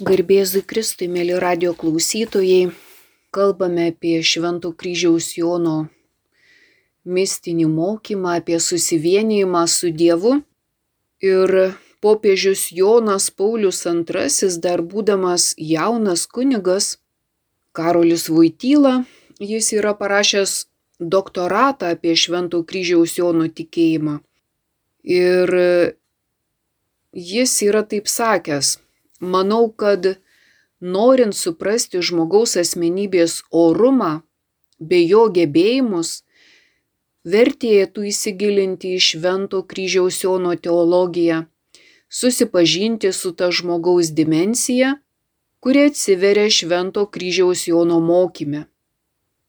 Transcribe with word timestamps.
Garbėzui 0.00 0.62
Kristui, 0.64 1.10
mėly 1.12 1.34
radio 1.36 1.74
klausytojai, 1.76 2.70
kalbame 3.36 3.90
apie 3.90 4.22
Švento 4.24 4.70
kryžiaus 4.72 5.26
Jono 5.36 5.90
mistinį 7.04 7.66
mokymą, 7.68 8.38
apie 8.40 8.56
susivienijimą 8.64 9.66
su 9.68 9.92
Dievu. 9.92 10.38
Ir 11.20 11.76
popiežius 12.00 12.70
Jonas 12.72 13.28
Paulius 13.28 13.84
II, 13.84 14.48
dar 14.64 14.80
būdamas 14.80 15.52
jaunas 15.60 16.24
kunigas, 16.24 16.96
Karolis 17.76 18.30
Vaityla, 18.32 19.04
jis 19.36 19.72
yra 19.76 19.92
parašęs 19.92 20.64
doktoratą 20.96 21.92
apie 21.92 22.16
Švento 22.16 22.64
kryžiaus 22.64 23.20
Jono 23.20 23.52
tikėjimą. 23.52 24.22
Ir 25.04 25.58
jis 27.12 27.62
yra 27.68 27.84
taip 27.84 28.08
sakęs, 28.08 28.78
Manau, 29.20 29.68
kad 29.68 30.16
norint 30.80 31.36
suprasti 31.36 32.00
žmogaus 32.00 32.56
asmenybės 32.56 33.42
orumą 33.52 34.22
bei 34.80 35.04
jo 35.04 35.26
gebėjimus, 35.28 36.22
vertėtų 37.28 38.08
įsigilinti 38.08 38.96
į 38.96 39.00
Švento 39.04 39.60
kryžiaus 39.68 40.22
Jono 40.24 40.54
teologiją, 40.56 41.44
susipažinti 42.08 43.12
su 43.12 43.32
ta 43.36 43.50
žmogaus 43.52 44.10
dimensija, 44.16 44.96
kuri 45.60 45.90
atsiveria 45.90 46.48
Švento 46.48 47.04
kryžiaus 47.06 47.66
Jono 47.68 48.00
mokyme. 48.00 48.64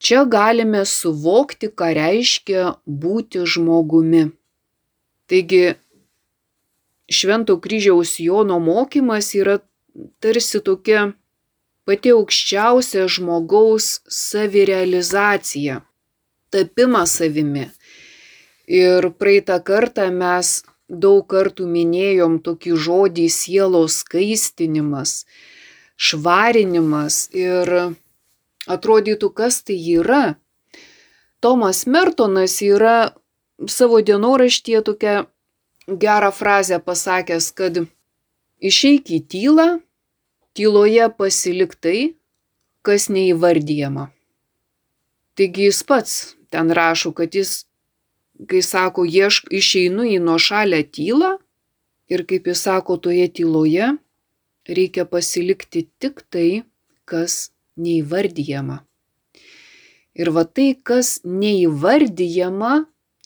Čia 0.02 0.26
galime 0.26 0.84
suvokti, 0.86 1.70
ką 1.70 1.94
reiškia 1.96 2.76
būti 2.86 3.46
žmogumi. 3.46 4.32
Taigi 5.30 5.78
Švento 7.12 7.58
kryžiaus 7.60 8.20
Jono 8.20 8.60
mokymas 8.60 9.34
yra 9.36 9.60
tarsi 10.24 10.62
tokia 10.64 11.12
pati 11.86 12.14
aukščiausia 12.16 13.08
žmogaus 13.12 14.00
savirealizacija, 14.08 15.82
tapimas 16.54 17.18
savimi. 17.20 17.66
Ir 18.72 19.10
praeitą 19.20 19.58
kartą 19.68 20.08
mes 20.16 20.62
daug 20.88 21.26
kartų 21.28 21.68
minėjom 21.68 22.38
tokį 22.46 22.78
žodį 22.86 23.28
sielos 23.32 24.02
skaistinimas, 24.06 25.26
švarinimas 25.96 27.26
ir 27.36 27.74
atrodytų, 28.72 29.32
kas 29.36 29.62
tai 29.68 29.80
yra. 29.98 30.24
Tomas 31.42 31.84
Mertonas 31.90 32.60
yra 32.62 33.14
savo 33.68 34.02
dienoraštyje 34.06 34.82
tokia 34.86 35.16
gerą 35.98 36.32
frazę 36.32 36.80
pasakęs, 36.80 37.52
kad 37.58 37.82
išeik 38.62 39.10
į 39.12 39.20
tylą, 39.32 39.68
tyloje 40.54 41.08
pasilik 41.18 41.76
tai, 41.76 42.14
kas 42.86 43.10
neįvardyjama. 43.14 44.10
Taigi 45.36 45.70
jis 45.70 45.82
pats 45.88 46.16
ten 46.52 46.72
rašo, 46.72 47.14
kad 47.16 47.36
jis, 47.36 47.64
kai 48.50 48.62
sako, 48.66 49.06
iešk, 49.08 49.52
išeinu 49.54 50.06
į 50.06 50.20
nuošalę 50.24 50.84
tylą 50.92 51.38
ir 52.12 52.26
kaip 52.28 52.50
jis 52.52 52.66
sako, 52.68 52.98
toje 52.98 53.28
tyloje 53.32 53.94
reikia 54.68 55.06
pasilikti 55.08 55.88
tik 56.00 56.24
tai, 56.30 56.64
kas 57.06 57.52
neįvardyjama. 57.80 58.82
Ir 60.20 60.32
va 60.36 60.44
tai, 60.44 60.74
kas 60.76 61.22
neįvardyjama 61.24 62.74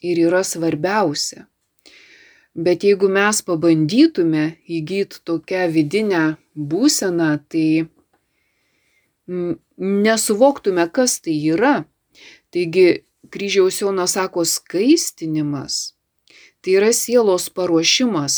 ir 0.05 0.21
yra 0.27 0.43
svarbiausia. 0.45 1.47
Bet 2.55 2.85
jeigu 2.87 3.09
mes 3.11 3.41
pabandytume 3.43 4.45
įgyti 4.71 5.19
tokią 5.27 5.65
vidinę 5.75 6.23
būseną, 6.55 7.33
tai 7.51 7.67
nesuvoktume, 9.27 10.87
kas 10.87 11.19
tai 11.19 11.35
yra. 11.51 11.83
Taigi 12.55 13.03
kryžiaus 13.29 13.81
Jonas 13.81 14.15
sako 14.15 14.45
skaistinimas. 14.47 15.95
Tai 16.63 16.77
yra 16.79 16.93
sielos 16.93 17.49
paruošimas 17.49 18.37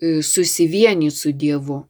e, 0.00 0.22
susivienyti 0.22 1.16
su 1.16 1.32
Dievu. 1.32 1.84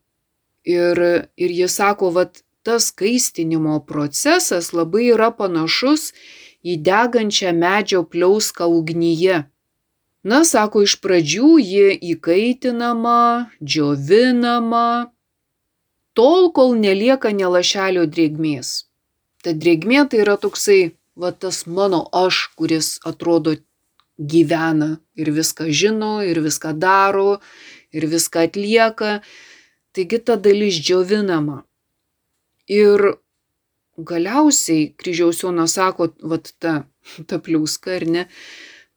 Ir, 0.64 0.98
ir 1.36 1.50
jis 1.54 1.78
sako, 1.78 2.10
kad 2.16 2.42
tas 2.64 2.88
skaistinimo 2.90 3.78
procesas 3.86 4.72
labai 4.72 5.10
yra 5.12 5.30
panašus 5.30 6.10
į 6.64 6.78
degančią 6.82 7.52
medžio 7.54 8.02
pliauską 8.08 8.66
ugnyje. 8.66 9.44
Na, 10.24 10.40
sako, 10.48 10.86
iš 10.86 10.96
pradžių 11.04 11.48
ji 11.60 11.88
įkaitinama, 12.14 13.50
džiovinama, 13.60 15.12
tol, 16.16 16.48
kol 16.56 16.72
nelieka 16.80 17.32
nelašelio 17.36 18.06
drėgmės. 18.08 18.70
Ta 19.44 19.52
drėgmė 19.52 20.06
tai 20.08 20.22
yra 20.24 20.38
toksai, 20.40 20.94
va 21.20 21.28
tas 21.36 21.66
mano 21.68 22.00
aš, 22.24 22.40
kuris 22.56 22.94
atrodo 23.04 23.58
gyvena 24.16 24.94
ir 25.20 25.28
viską 25.34 25.68
žino, 25.68 26.14
ir 26.24 26.40
viską 26.40 26.72
daro, 26.80 27.40
ir 27.92 28.08
viską 28.08 28.48
atlieka. 28.48 29.18
Taigi 29.92 30.24
ta 30.24 30.40
dalis 30.40 30.80
džiovinama. 30.80 31.62
Ir 32.72 33.10
galiausiai 34.00 34.94
kryžiaus 34.96 35.44
Jonas 35.44 35.76
sako, 35.76 36.14
va 36.24 36.40
ta, 36.40 36.86
ta 37.28 37.38
pliauska 37.38 37.98
ar 38.00 38.08
ne, 38.08 38.24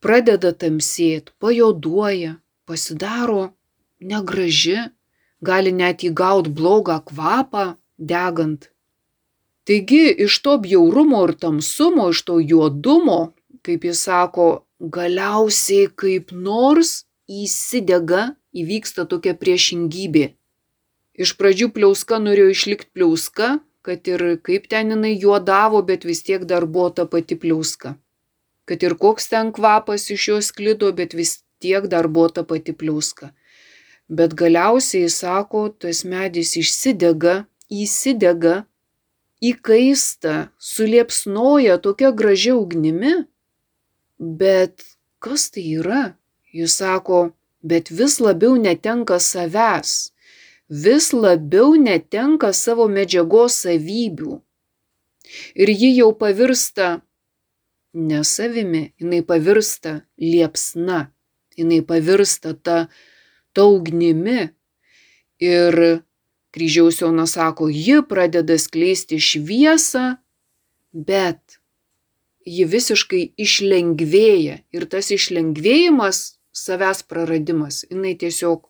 pradeda 0.03 0.53
tamsėti, 0.53 1.33
pajoduoja, 1.41 2.37
pasidaro 2.67 3.51
negraži, 3.99 4.77
gali 5.41 5.73
net 5.73 6.05
įgauti 6.05 6.53
blogą 6.53 6.99
kvapą 7.09 7.65
degant. 7.97 8.69
Taigi 9.67 10.05
iš 10.25 10.39
to 10.45 10.55
bjaurumo 10.63 11.25
ir 11.27 11.35
tamsumo, 11.43 12.09
iš 12.13 12.23
to 12.29 12.39
juodumo, 12.39 13.19
kaip 13.65 13.83
jis 13.89 14.05
sako, 14.07 14.47
galiausiai 14.79 15.89
kaip 16.03 16.31
nors 16.31 17.03
įsidega, 17.27 18.37
įvyksta 18.55 19.05
tokia 19.11 19.35
priešingybė. 19.35 20.31
Iš 21.17 21.33
pradžių 21.37 21.71
pliauska 21.75 22.21
norėjo 22.21 22.53
išlikti 22.53 22.93
pliauska, 22.93 23.57
kad 23.81 24.07
ir 24.07 24.23
kaip 24.45 24.69
ten 24.71 24.93
jinai 24.93 25.15
juodavo, 25.17 25.81
bet 25.83 26.05
vis 26.05 26.21
tiek 26.23 26.45
dar 26.47 26.67
buvo 26.69 26.89
ta 26.93 27.07
pati 27.09 27.35
pliauska 27.35 27.97
kad 28.67 28.83
ir 28.83 28.97
koks 28.99 29.29
ten 29.31 29.51
kvapas 29.55 30.09
iš 30.11 30.27
jos 30.31 30.51
klido, 30.51 30.91
bet 30.91 31.15
vis 31.15 31.39
tiek 31.63 31.87
dar 31.87 32.07
buvo 32.07 32.29
ta 32.29 32.43
pati 32.43 32.73
pliuska. 32.75 33.31
Bet 34.07 34.35
galiausiai, 34.39 35.09
sako, 35.11 35.67
tas 35.81 36.03
medis 36.07 36.55
išsidega, 36.59 37.45
įsidega, 37.71 38.55
įkaista, 39.43 40.49
suliepsnoja 40.59 41.77
tokia 41.83 42.11
gražia 42.11 42.55
ugnimi. 42.55 43.15
Bet 44.17 44.83
kas 45.23 45.49
tai 45.51 45.65
yra? 45.79 46.03
Jis 46.55 46.79
sako, 46.79 47.31
bet 47.61 47.91
vis 47.91 48.19
labiau 48.23 48.55
netenka 48.57 49.19
savęs, 49.21 50.11
vis 50.69 51.11
labiau 51.13 51.75
netenka 51.75 52.53
savo 52.53 52.87
medžiagos 52.87 53.61
savybių. 53.65 54.39
Ir 55.59 55.69
ji 55.69 55.91
jau 55.97 56.13
pavirsta 56.15 57.01
ne 57.93 58.23
savimi, 58.23 58.93
jinai 58.99 59.21
pavirsta 59.25 60.01
liepsna, 60.21 61.11
jinai 61.57 61.81
pavirsta 61.85 62.53
ta, 62.53 62.87
ta 63.53 63.65
ugnimi. 63.65 64.49
Ir 65.37 66.01
kryžiaus 66.51 67.01
Jonas 67.01 67.35
sako, 67.37 67.69
ji 67.69 68.01
pradeda 68.09 68.57
skleisti 68.57 69.19
šviesą, 69.21 70.17
bet 70.91 71.59
ji 72.47 72.65
visiškai 72.65 73.21
išlengvėja. 73.37 74.61
Ir 74.73 74.87
tas 74.89 75.11
išlengvėjimas, 75.13 76.37
savęs 76.57 77.03
praradimas, 77.05 77.83
jinai 77.91 78.15
tiesiog 78.17 78.65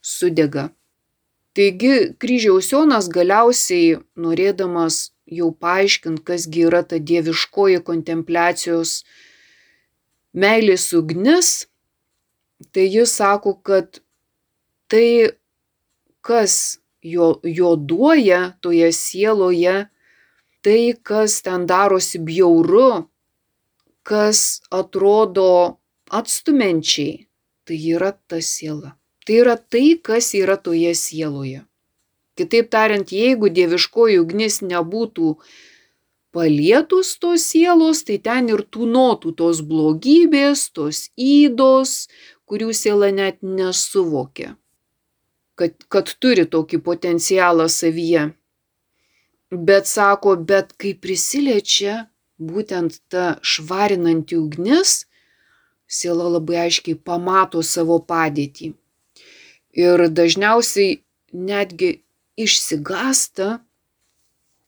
sudega. 0.00 0.70
Taigi 1.52 2.14
kryžiaus 2.22 2.70
Jonas 2.72 3.10
galiausiai, 3.12 3.98
norėdamas 4.16 5.10
jau 5.30 5.50
paaiškint, 5.54 6.22
kasgi 6.26 6.66
yra 6.68 6.82
ta 6.82 6.98
dieviškoji 6.98 7.80
kontempliacijos 7.86 9.00
meilės 10.34 10.90
ugnis, 10.96 11.50
tai 12.74 12.86
jis 12.90 13.14
sako, 13.20 13.54
kad 13.66 14.02
tai, 14.90 15.30
kas 16.26 16.80
jo, 17.02 17.38
jo 17.44 17.74
duoja 17.76 18.42
toje 18.60 18.90
sieloje, 18.92 19.86
tai, 20.62 20.80
kas 21.02 21.40
ten 21.46 21.66
darosi 21.70 22.20
bjauru, 22.20 23.06
kas 24.02 24.60
atrodo 24.70 25.80
atstumenčiai, 26.10 27.26
tai 27.64 27.78
yra 27.94 28.12
ta 28.26 28.40
siela. 28.42 28.96
Tai 29.26 29.34
yra 29.44 29.56
tai, 29.56 30.00
kas 30.02 30.32
yra 30.34 30.56
toje 30.58 30.94
sieloje. 30.96 31.62
Kitaip 32.40 32.70
tariant, 32.72 33.12
jeigu 33.12 33.50
dieviškoji 33.52 34.16
ugnis 34.22 34.60
nebūtų 34.64 35.34
palietus 36.32 37.12
tos 37.20 37.44
sielos, 37.52 38.00
tai 38.06 38.16
ten 38.22 38.48
ir 38.48 38.64
tūnotų 38.72 39.34
tos 39.36 39.60
blogybės, 39.66 40.70
tos 40.72 41.08
įdos, 41.20 42.06
kurių 42.48 42.72
siela 42.74 43.12
net 43.12 43.42
nesuvokia. 43.44 44.54
kad, 45.60 45.76
kad 45.92 46.08
turi 46.22 46.46
tokį 46.48 46.80
potencialą 46.84 47.68
savyje. 47.68 48.30
Bet 49.50 49.88
sako, 49.90 50.36
bet 50.50 50.72
kai 50.80 50.94
prisiliečia 50.94 52.06
būtent 52.40 53.00
ta 53.12 53.34
švarinanti 53.44 54.38
ugnis, 54.40 55.04
siela 55.90 56.30
labai 56.36 56.62
aiškiai 56.66 56.96
pamato 56.96 57.64
savo 57.66 57.98
padėtį. 58.12 58.70
Ir 59.76 60.06
dažniausiai 60.08 61.00
netgi 61.34 61.90
išsigasta. 62.44 63.58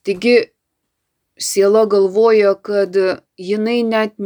Taigi 0.03 0.37
siela 1.37 1.85
galvoja, 1.85 2.53
kad 2.55 2.95
jinai 3.37 3.83
net 3.83 4.17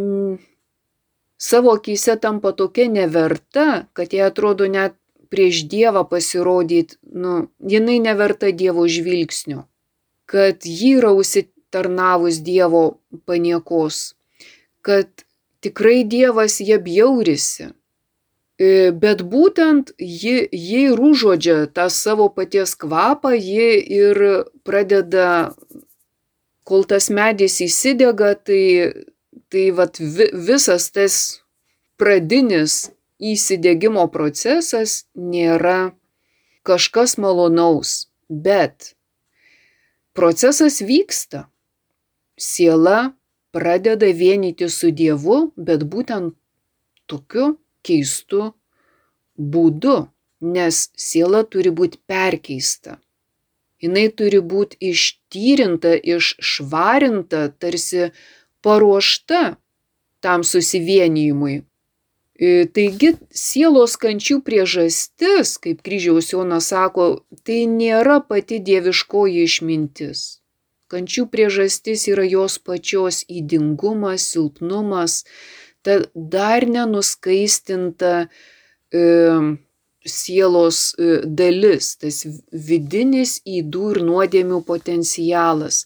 savo 1.38 1.74
akise 1.78 2.16
tampa 2.22 2.52
tokia 2.52 2.88
neverta, 2.90 3.86
kad 3.94 4.14
jie 4.14 4.24
atrodo 4.26 4.68
net 4.68 4.98
prieš 5.30 5.66
Dievą 5.68 6.04
pasirodyti, 6.10 6.98
nu, 7.02 7.48
jinai 7.60 8.00
neverta 8.00 8.52
Dievo 8.52 8.88
žvilgsnio, 8.88 9.66
kad 10.26 10.66
ji 10.66 10.96
yra 11.00 11.12
užsitarnavus 11.16 12.42
Dievo 12.44 13.00
paniekos, 13.26 14.16
kad 14.82 15.26
tikrai 15.60 16.04
Dievas 16.04 16.60
jie 16.60 16.80
bjaurisi. 16.80 17.74
Bet 18.58 19.22
būtent 19.22 19.92
ji, 20.02 20.48
ji 20.50 20.80
ir 20.90 20.98
užuodžia 20.98 21.68
tą 21.70 21.92
savo 21.94 22.26
paties 22.34 22.74
kvapą, 22.74 23.36
ji 23.38 23.78
ir 23.78 24.18
pradeda, 24.66 25.54
kol 26.66 26.88
tas 26.90 27.12
medis 27.14 27.60
įsidega, 27.62 28.34
tai, 28.34 28.64
tai 29.54 29.70
vat, 29.78 30.02
vi, 30.02 30.32
visas 30.34 30.90
tas 30.90 31.20
pradinis 32.02 32.88
įsidėgymo 33.22 34.08
procesas 34.10 35.06
nėra 35.14 35.94
kažkas 36.66 37.18
malonaus, 37.22 38.10
bet 38.26 38.96
procesas 40.18 40.82
vyksta. 40.82 41.46
Siela 42.38 43.14
pradeda 43.54 44.10
vienyti 44.14 44.66
su 44.70 44.90
Dievu, 44.90 45.54
bet 45.58 45.86
būtent 45.86 46.34
tokiu 47.06 47.54
keistu 47.90 48.52
būdu, 49.38 49.98
nes 50.56 50.82
siela 51.08 51.44
turi 51.44 51.74
būti 51.80 52.02
perkeista. 52.10 52.98
Jis 53.82 54.14
turi 54.18 54.42
būti 54.42 54.78
ištyrinta, 54.92 55.94
iššvarinta, 56.16 57.42
tarsi 57.62 58.10
paruošta 58.66 59.42
tam 60.26 60.44
susivienijimui, 60.44 61.62
E, 62.38 62.68
taigi 62.70 63.16
sielos 63.34 63.96
kančių 63.98 64.44
priežastis, 64.46 65.56
kaip 65.62 65.80
kryžiaus 65.82 66.30
Jonas 66.36 66.70
sako, 66.70 67.08
tai 67.42 67.64
nėra 67.72 68.20
pati 68.22 68.60
dieviškoji 68.62 69.46
išmintis. 69.50 70.26
Kančių 70.94 71.26
priežastis 71.34 72.06
yra 72.12 72.28
jos 72.30 72.60
pačios 72.62 73.24
įdingumas, 73.26 74.28
silpnumas, 74.36 75.24
ta 75.88 76.02
dar 76.14 76.68
nenuskaistinta 76.68 78.28
e, 78.92 79.04
sielos 80.04 80.80
e, 81.00 81.22
dalis, 81.40 81.94
tas 82.02 82.26
vidinis 82.52 83.38
įdų 83.48 83.92
ir 83.94 84.02
nuodėmių 84.10 84.60
potencialas, 84.68 85.86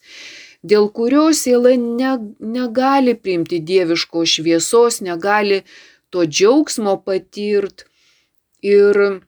dėl 0.65 0.89
kurio 0.97 1.27
siela 1.37 1.75
ne, 1.77 2.15
negali 2.41 3.13
priimti 3.13 3.61
dieviško 3.61 4.25
šviesos, 4.33 5.03
negali 5.05 5.61
to 6.09 6.25
džiaugsmo 6.25 6.97
patirt. 7.05 7.85
Ir 8.65 9.21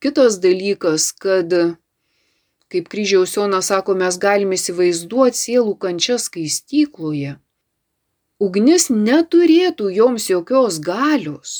kitas 0.00 0.40
dalykas, 0.40 1.12
kad, 1.12 1.52
kaip 2.72 2.88
kryžiaus 2.92 3.36
Jonas 3.36 3.68
sako, 3.72 4.00
mes 4.00 4.16
galime 4.20 4.56
įsivaizduoti 4.56 5.44
sielų 5.44 5.78
kančias 5.80 6.28
skaistykloje. 6.28 7.38
Ugnis 8.44 8.88
neturėtų 8.90 9.90
joms 9.94 10.26
jokios 10.28 10.80
galios, 10.84 11.52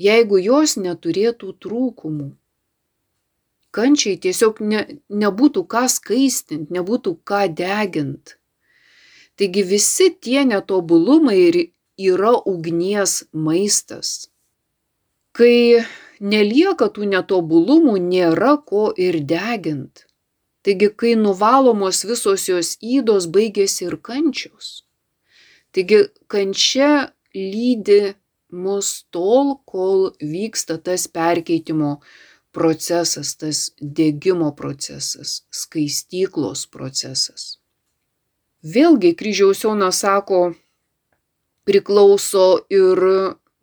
jeigu 0.00 0.40
jos 0.42 0.76
neturėtų 0.80 1.52
trūkumų. 1.64 2.30
Kančiai 3.74 4.16
tiesiog 4.24 4.62
ne, 4.62 4.80
nebūtų 5.22 5.64
ką 5.74 5.84
skaistinti, 5.92 6.74
nebūtų 6.76 7.12
ką 7.28 7.42
deginti. 7.60 8.38
Taigi 9.38 9.64
visi 9.66 10.08
tie 10.26 10.44
netobulumai 10.46 11.36
ir 11.48 11.58
yra 11.98 12.32
ugnies 12.52 13.24
maistas. 13.32 14.30
Kai 15.34 15.82
nelieka 16.22 16.86
tų 16.94 17.10
netobulumų, 17.10 17.96
nėra 17.98 18.54
ko 18.62 18.86
ir 18.94 19.18
degint. 19.34 20.06
Taigi, 20.62 20.88
kai 21.02 21.12
nuvalomos 21.18 22.04
visos 22.06 22.46
jos 22.48 22.76
įdos, 22.80 23.26
baigėsi 23.26 23.88
ir 23.90 23.98
kančios. 23.98 24.83
Taigi, 25.74 26.04
kančia 26.30 27.10
lydi 27.34 28.14
mus 28.54 29.02
tol, 29.10 29.56
kol 29.66 30.12
vyksta 30.22 30.78
tas 30.78 31.08
perkeitimo 31.10 31.96
procesas, 32.54 33.34
tas 33.34 33.72
dėgymo 33.82 34.52
procesas, 34.54 35.42
skaistyklos 35.50 36.68
procesas. 36.70 37.56
Vėlgi 38.64 39.12
kryžiaus 39.18 39.64
Jonas 39.64 40.04
sako, 40.04 40.54
priklauso 41.66 42.64
ir 42.72 43.02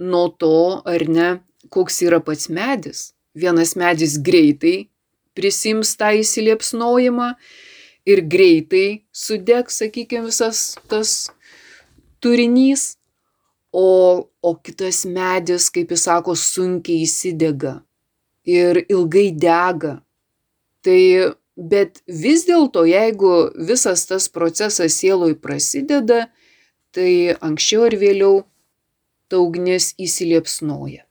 nuo 0.01 0.27
to, 0.37 0.81
ar 0.85 1.07
ne, 1.07 1.29
koks 1.71 2.01
yra 2.05 2.19
pats 2.19 2.49
medis. 2.51 3.11
Vienas 3.33 3.77
medis 3.79 4.17
greitai 4.19 4.91
prisims 5.37 5.95
tą 5.95 6.11
įsiliepsnojimą 6.19 7.31
ir 8.11 8.23
greitai 8.27 9.03
sudegs, 9.15 9.79
sakykime, 9.79 10.27
visas 10.27 10.73
tas 10.91 11.31
turinys, 12.23 12.95
o, 13.71 14.27
o 14.41 14.55
kitas 14.55 15.03
medis, 15.05 15.69
kaip 15.73 15.91
jis 15.93 16.07
sako, 16.07 16.35
sunkiai 16.35 17.05
įsidega 17.07 17.79
ir 18.47 18.83
ilgai 18.89 19.29
dega. 19.31 19.99
Tai 20.81 21.01
bet 21.55 22.01
vis 22.07 22.45
dėlto, 22.47 22.85
jeigu 22.89 23.33
visas 23.69 24.05
tas 24.09 24.27
procesas 24.29 24.97
sieloj 24.97 25.35
prasideda, 25.41 26.27
tai 26.91 27.37
anksčiau 27.39 27.85
ar 27.87 27.95
vėliau 27.95 28.41
ta 29.31 29.39
ugnis 29.39 29.93
įsiliepsnoja. 30.01 31.05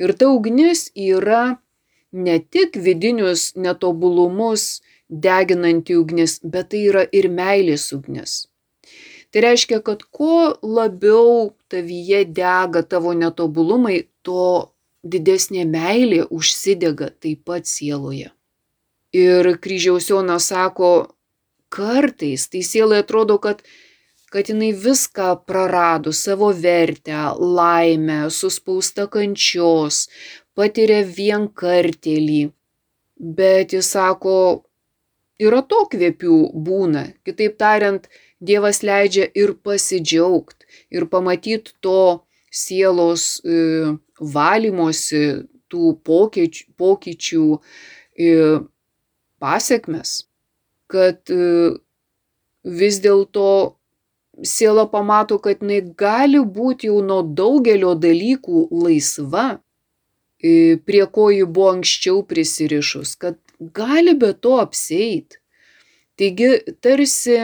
Ir 0.00 0.14
ta 0.16 0.30
ugnis 0.32 0.88
yra 0.96 1.60
ne 2.12 2.38
tik 2.40 2.78
vidinius 2.80 3.52
netobulumus 3.56 4.80
deginanti 5.10 5.96
ugnis, 5.98 6.38
bet 6.40 6.70
tai 6.72 6.86
yra 6.88 7.04
ir 7.12 7.28
meilės 7.28 7.90
ugnis. 7.92 8.46
Tai 9.30 9.42
reiškia, 9.44 9.78
kad 9.86 10.02
kuo 10.10 10.56
labiau 10.62 11.52
tavyje 11.70 12.24
dega 12.34 12.82
tavo 12.82 13.12
netobulumai, 13.14 14.08
to 14.26 14.72
didesnė 15.06 15.64
meilė 15.70 16.24
užsidega 16.34 17.12
taip 17.22 17.44
pat 17.46 17.70
sieloje. 17.70 18.32
Ir 19.14 19.54
kryžiaus 19.62 20.10
Jonas 20.10 20.50
sako, 20.50 21.14
kartais 21.70 22.48
tai 22.50 22.62
sielai 22.66 23.00
atrodo, 23.04 23.38
kad 23.38 23.62
kad 24.30 24.46
jinai 24.46 24.70
viską 24.72 25.42
prarado, 25.46 26.12
savo 26.14 26.52
vertę, 26.54 27.18
laimę, 27.34 28.30
suspausta 28.30 29.08
kančios, 29.10 30.04
patiria 30.54 31.00
vienkartelį. 31.02 32.44
Bet 33.18 33.74
jis 33.74 33.90
sako, 33.90 34.36
yra 35.42 35.64
to 35.66 35.82
kvepių 35.90 36.38
būna. 36.54 37.08
Kitaip 37.26 37.58
tariant, 37.58 38.06
Dievas 38.40 38.80
leidžia 38.80 39.28
ir 39.36 39.52
pasidžiaugti, 39.64 40.64
ir 40.90 41.06
pamatyti 41.12 41.74
to 41.84 42.24
sielos 42.50 43.38
e, 43.44 43.96
valymosi, 44.20 45.24
tų 45.70 45.92
pokyčių, 46.06 46.64
pokyčių 46.80 47.44
e, 48.18 48.30
pasiekmes, 49.38 50.14
kad 50.90 51.30
e, 51.30 51.76
vis 52.64 52.98
dėlto 53.04 53.76
siela 54.42 54.86
pamato, 54.90 55.38
kad 55.38 55.62
jinai 55.62 55.82
gali 55.96 56.40
būti 56.40 56.90
jau 56.90 56.98
nuo 57.04 57.22
daugelio 57.22 57.94
dalykų 57.94 58.66
laisva, 58.72 59.60
prie 60.40 61.04
ko 61.12 61.26
ji 61.28 61.44
buvo 61.44 61.74
anksčiau 61.74 62.22
prisirišus, 62.24 63.12
kad 63.20 63.36
gali 63.60 64.14
be 64.16 64.32
to 64.32 64.56
apseit. 64.62 65.36
Taigi 66.16 66.54
tarsi 66.80 67.36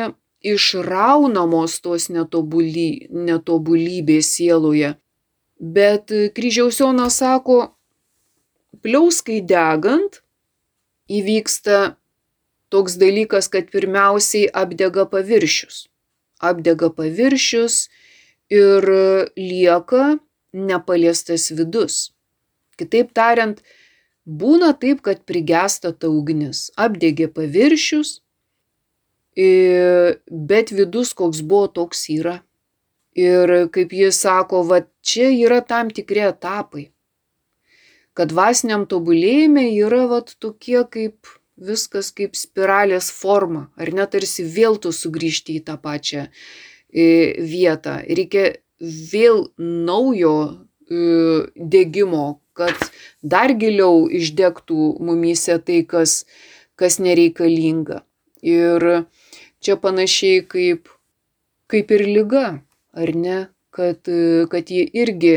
išraunamos 0.53 1.81
tos 1.85 2.09
netobulį, 2.13 3.09
netobulybės 3.11 4.31
sieloje. 4.37 4.95
Bet 5.59 6.13
kryžiaus 6.37 6.81
Jonas 6.83 7.19
sako, 7.23 7.73
pliauskai 8.85 9.41
degant 9.41 10.21
įvyksta 11.09 11.97
toks 12.71 12.99
dalykas, 13.01 13.49
kad 13.49 13.71
pirmiausiai 13.73 14.51
apdega 14.53 15.07
paviršius 15.09 15.87
apdega 16.39 16.91
paviršius 16.93 17.89
ir 18.51 18.85
lieka 19.37 20.19
nepaliestas 20.53 21.51
vidus. 21.51 22.13
Kitaip 22.77 23.13
tariant, 23.17 23.63
būna 24.27 24.73
taip, 24.77 25.03
kad 25.03 25.25
prigesta 25.25 25.93
ta 25.93 26.11
ugnis, 26.13 26.71
apdegė 26.77 27.29
paviršius, 27.33 28.21
bet 29.37 30.73
vidus 30.73 31.13
koks 31.17 31.43
buvo, 31.45 31.69
toks 31.69 32.07
yra. 32.15 32.41
Ir 33.17 33.69
kaip 33.73 33.93
jis 33.97 34.19
sako, 34.21 34.63
va 34.69 34.83
čia 35.05 35.31
yra 35.33 35.63
tam 35.65 35.89
tikri 35.93 36.25
etapai. 36.29 36.91
Kad 38.17 38.33
vasiniam 38.33 38.87
tobulėjime 38.89 39.67
yra 39.77 40.07
va 40.09 40.23
tokie 40.25 40.83
kaip 40.89 41.29
viskas 41.57 42.11
kaip 42.13 42.37
spiralės 42.37 43.11
forma, 43.13 43.71
ar 43.77 43.93
net 43.93 44.13
tarsi 44.13 44.45
vėl 44.45 44.77
tu 44.81 44.93
sugrįžti 44.93 45.57
į 45.61 45.65
tą 45.69 45.77
pačią 45.81 46.27
vietą. 46.93 48.01
Reikia 48.05 48.57
vėl 48.81 49.47
naujo 49.59 50.67
degimo, 50.89 52.41
kad 52.57 52.77
dar 53.23 53.53
giliau 53.57 54.07
išdegtų 54.09 54.97
mumyse 55.05 55.59
tai, 55.65 55.83
kas, 55.89 56.25
kas 56.77 57.01
nereikalinga. 57.03 58.03
Ir 58.47 59.07
čia 59.67 59.77
panašiai 59.83 60.45
kaip, 60.47 60.91
kaip 61.71 61.91
ir 61.97 62.07
lyga, 62.07 62.47
ar 62.95 63.15
ne, 63.15 63.39
kad, 63.75 64.07
kad 64.53 64.71
ji 64.73 64.87
irgi 65.03 65.37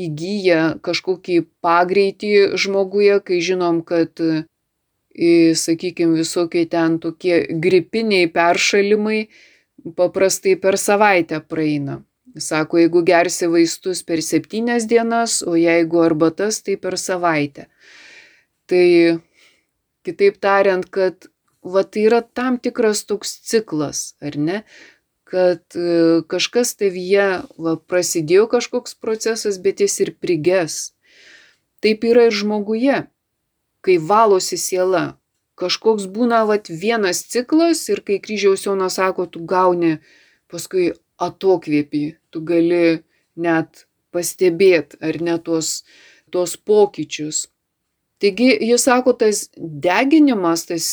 įgyja 0.00 0.80
kažkokį 0.86 1.36
pagreitį 1.64 2.32
žmoguje, 2.58 3.20
kai 3.26 3.40
žinom, 3.44 3.82
kad, 3.86 4.22
sakykime, 5.62 6.16
visokie 6.18 6.64
ten 6.70 6.98
tokie 7.02 7.42
gripiniai 7.62 8.30
peršalimai 8.32 9.24
paprastai 9.96 10.56
per 10.60 10.78
savaitę 10.78 11.40
praeina. 11.40 12.00
Sako, 12.38 12.78
jeigu 12.78 13.02
gersi 13.02 13.48
vaistus 13.50 14.04
per 14.06 14.22
septynias 14.22 14.86
dienas, 14.86 15.40
o 15.42 15.56
jeigu 15.58 15.98
arbatas, 16.04 16.60
tai 16.62 16.76
per 16.78 16.94
savaitę. 16.94 17.66
Tai 18.70 19.18
kitaip 20.06 20.38
tariant, 20.38 20.86
kad 20.86 21.26
va 21.62 21.84
tai 21.84 22.06
yra 22.08 22.20
tam 22.22 22.58
tikras 22.58 23.04
toks 23.08 23.36
ciklas, 23.46 24.14
ar 24.20 24.36
ne? 24.36 24.62
Kad 25.30 25.62
e, 25.78 26.22
kažkas 26.30 26.74
tavyje, 26.80 27.28
va 27.60 27.76
prasidėjo 27.78 28.48
kažkoks 28.50 28.96
procesas, 28.98 29.60
bet 29.62 29.80
jis 29.84 30.00
ir 30.02 30.14
priges. 30.18 30.90
Taip 31.80 32.04
yra 32.04 32.26
ir 32.28 32.34
žmoguje, 32.34 33.04
kai 33.84 33.96
valosi 33.98 34.58
siela. 34.58 35.20
Kažkoks 35.60 36.08
būna 36.08 36.42
va 36.48 36.56
vienas 36.68 37.22
ciklas 37.28 37.84
ir 37.92 38.00
kai 38.00 38.18
kryžiaus 38.18 38.64
Jonas 38.66 38.96
sako, 38.96 39.26
tu 39.26 39.44
gauni 39.44 39.98
paskui 40.50 40.94
atokvėpį, 41.20 42.04
tu 42.32 42.40
gali 42.40 43.04
net 43.36 43.84
pastebėti 44.10 44.98
ar 45.04 45.20
ne 45.20 45.36
tos, 45.38 45.84
tos 46.32 46.56
pokyčius. 46.56 47.46
Taigi, 48.20 48.50
jis 48.60 48.82
sako, 48.84 49.14
tas 49.16 49.46
deginimas, 49.56 50.66
tas 50.68 50.86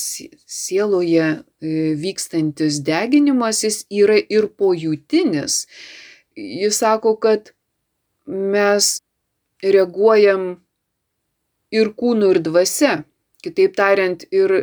sieloje 0.48 1.26
e, 1.28 1.72
vykstantis 2.00 2.80
deginimas, 2.88 3.66
jis 3.66 3.82
yra 3.92 4.16
ir 4.32 4.48
pojūtinis. 4.56 5.58
Jis 6.38 6.80
sako, 6.80 7.18
kad 7.20 7.52
mes 8.28 9.02
reaguojam 9.76 10.48
ir 11.76 11.92
kūnu, 12.00 12.32
ir 12.32 12.42
dvasia. 12.48 12.96
Kitaip 13.44 13.76
tariant, 13.76 14.24
ir, 14.32 14.54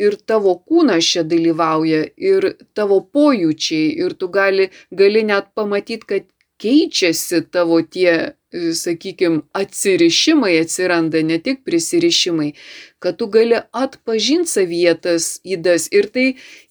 ir 0.00 0.16
tavo 0.24 0.56
kūnas 0.64 1.04
čia 1.12 1.26
dalyvauja, 1.28 2.06
ir 2.16 2.54
tavo 2.72 3.02
pojūčiai, 3.04 3.92
ir 4.00 4.16
tu 4.16 4.32
gali, 4.32 4.70
gali 4.90 5.26
net 5.28 5.52
pamatyti, 5.58 6.08
kad 6.08 6.28
keičiasi 6.62 7.42
tavo 7.50 7.80
tie 7.82 8.34
sakykime, 8.52 9.42
atsirišimai 9.52 10.58
atsiranda, 10.60 11.22
ne 11.22 11.38
tik 11.38 11.64
prisirišimai, 11.64 12.52
kad 12.98 13.16
tu 13.16 13.26
gali 13.26 13.60
atpažinti 13.72 14.50
savietas 14.50 15.38
įdas 15.44 15.88
ir 15.92 16.08
tai 16.12 16.26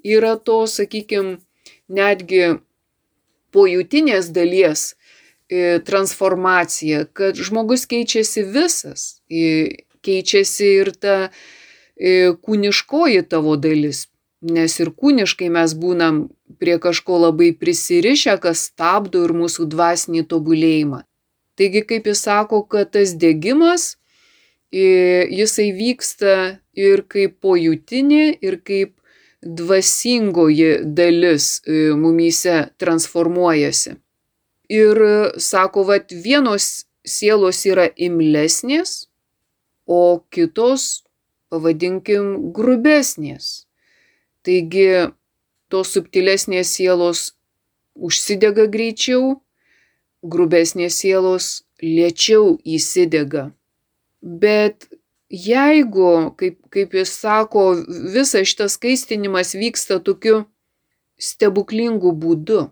yra 0.05 0.35
to, 0.37 0.63
sakykime, 0.69 1.39
netgi 1.89 2.61
pojūtinės 3.51 4.29
dalies 4.31 4.91
e, 5.49 5.79
transformacija, 5.85 7.05
kad 7.13 7.35
žmogus 7.35 7.87
keičiasi 7.89 8.45
visas, 8.47 9.21
keičiasi 10.05 10.69
ir 10.83 10.93
ta 10.95 11.17
e, 11.27 12.31
kūniškoji 12.37 13.25
tavo 13.27 13.57
dalis, 13.59 14.05
nes 14.41 14.77
ir 14.79 14.93
kūniškai 14.93 15.51
mes 15.53 15.75
būnam 15.77 16.27
prie 16.59 16.77
kažko 16.81 17.19
labai 17.27 17.51
prisirišę, 17.57 18.37
kas 18.43 18.67
stabdo 18.71 19.23
ir 19.27 19.33
mūsų 19.37 19.67
dvasinį 19.71 20.25
tobulėjimą. 20.31 21.03
Taigi, 21.59 21.83
kaip 21.87 22.07
jis 22.09 22.23
sako, 22.25 22.63
kad 22.65 22.91
tas 22.95 23.13
degimas, 23.19 23.95
jisai 24.71 25.69
vyksta 25.75 26.35
ir 26.73 27.03
kaip 27.11 27.37
pojūtinė, 27.43 28.23
ir 28.41 28.57
kaip 28.63 28.95
dvasingoji 29.41 30.85
dalis 30.85 31.59
mumyse 31.97 32.69
transformuojasi. 32.79 33.97
Ir 34.71 35.01
sako, 35.41 35.83
kad 35.89 36.13
vienos 36.13 36.85
sielos 37.03 37.65
yra 37.67 37.89
imlesnės, 37.97 39.09
o 39.89 40.21
kitos, 40.31 41.03
pavadinkim, 41.51 42.53
grubesnės. 42.55 43.65
Taigi, 44.45 45.11
tos 45.71 45.93
subtilesnės 45.95 46.75
sielos 46.77 47.31
užsidega 47.95 48.67
greičiau, 48.71 49.39
grubesnės 50.21 50.99
sielos 51.01 51.51
lėčiau 51.81 52.57
įsidega. 52.63 53.49
Bet 54.21 54.87
jeigu, 55.31 56.33
kaip, 56.37 56.59
kaip 56.73 56.93
jis 56.93 57.13
sako, 57.23 57.65
visas 58.13 58.51
šitas 58.51 58.77
skaistinimas 58.77 59.55
vyksta 59.57 59.99
tokiu 60.03 60.43
stebuklingu 61.21 62.13
būdu. 62.17 62.67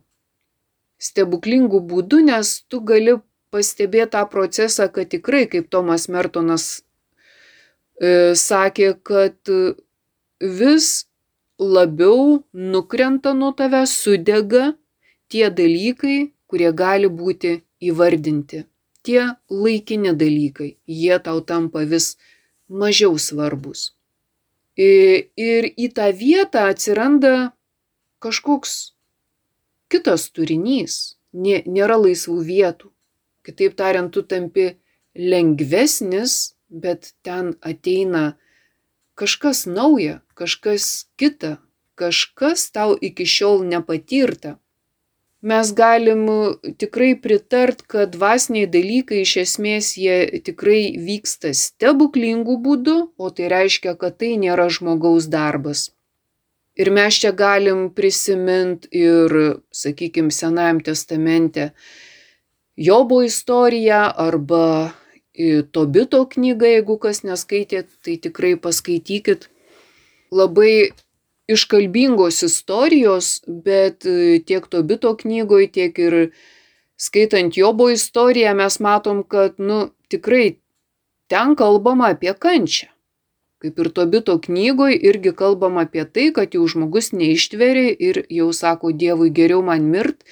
Stebuklingu 0.99 1.79
būdu, 1.89 2.21
nes 2.27 2.59
tu 2.67 2.81
gali 2.83 3.17
pastebėti 3.53 4.13
tą 4.13 4.25
procesą, 4.29 4.89
kad 4.93 5.09
tikrai, 5.09 5.45
kaip 5.49 5.69
Tomas 5.71 6.09
Mertonas 6.11 6.65
e, 7.97 8.35
sakė, 8.37 8.93
kad 9.01 9.53
vis 10.39 11.08
labiau 11.59 12.43
nukrenta 12.53 13.33
nuo 13.33 13.51
tave, 13.51 13.85
sudega 13.85 14.73
tie 15.29 15.49
dalykai, 15.51 16.31
kurie 16.47 16.71
gali 16.73 17.09
būti 17.11 17.59
įvardinti. 17.83 18.65
Tie 19.03 19.21
laikini 19.49 20.15
dalykai, 20.15 20.75
jie 20.87 21.19
tau 21.23 21.39
tampa 21.41 21.85
vis 21.87 22.15
mažiau 22.67 23.17
svarbus. 23.19 23.93
Ir 24.79 25.67
į 25.75 25.89
tą 25.95 26.09
vietą 26.15 26.69
atsiranda 26.71 27.51
kažkoks 28.23 28.93
kitas 29.91 30.29
turinys, 30.31 31.17
nėra 31.33 31.97
laisvų 31.99 32.39
vietų. 32.47 32.91
Kitaip 33.43 33.75
tariant, 33.75 34.11
tu 34.13 34.23
tampi 34.23 34.75
lengvesnis, 35.15 36.55
bet 36.69 37.13
ten 37.25 37.55
ateina 37.65 38.37
kažkas 39.19 39.65
nauja, 39.67 40.21
kažkas 40.39 41.09
kita, 41.19 41.57
kažkas 41.99 42.69
tau 42.71 42.95
iki 42.95 43.27
šiol 43.27 43.67
nepatirta 43.67 44.57
mes 45.41 45.71
galim 45.73 46.27
tikrai 46.77 47.13
pritart, 47.21 47.81
kad 47.87 48.11
dvasiniai 48.15 48.67
dalykai 48.67 49.23
iš 49.23 49.35
esmės 49.43 49.93
jie 49.97 50.41
tikrai 50.43 50.97
vyksta 50.99 51.53
stebuklingų 51.55 52.57
būdų, 52.65 52.97
o 53.17 53.29
tai 53.31 53.47
reiškia, 53.51 53.95
kad 53.95 54.19
tai 54.19 54.35
nėra 54.41 54.69
žmogaus 54.69 55.29
darbas. 55.31 55.89
Ir 56.79 56.91
mes 56.95 57.15
čia 57.19 57.31
galim 57.35 57.89
prisiminti 57.91 58.87
ir, 58.95 59.61
sakykime, 59.71 60.31
Senajam 60.31 60.79
testamente 60.83 61.73
Jobo 62.79 63.19
istoriją 63.23 64.05
arba 64.15 64.93
Tobito 65.71 66.25
knygą, 66.27 66.67
jeigu 66.67 66.97
kas 66.99 67.23
neskaitėt, 67.23 67.87
tai 68.03 68.17
tikrai 68.19 68.57
paskaitykit. 68.59 69.47
Labai 70.35 70.91
iškalbingos 71.49 72.43
istorijos, 72.45 73.39
bet 73.47 74.05
e, 74.05 74.39
tiek 74.45 74.67
Tobito 74.69 75.15
knygoje, 75.17 75.69
tiek 75.79 75.99
ir 75.99 76.17
skaitant 76.99 77.55
Jobo 77.57 77.89
istoriją 77.89 78.53
mes 78.59 78.79
matom, 78.83 79.23
kad, 79.23 79.55
nu, 79.57 79.87
tikrai 80.11 80.59
ten 81.31 81.55
kalbama 81.55 82.11
apie 82.13 82.33
kančią. 82.35 82.91
Kaip 83.59 83.79
ir 83.79 83.89
Tobito 83.95 84.37
knygoje 84.39 84.99
irgi 85.09 85.33
kalbama 85.35 85.87
apie 85.87 86.05
tai, 86.05 86.29
kad 86.35 86.55
jau 86.55 86.67
žmogus 86.67 87.11
neištveria 87.15 87.95
ir 87.95 88.21
jau 88.31 88.51
sako 88.55 88.93
Dievui 88.95 89.31
geriau 89.35 89.63
man 89.65 89.89
mirt, 89.91 90.23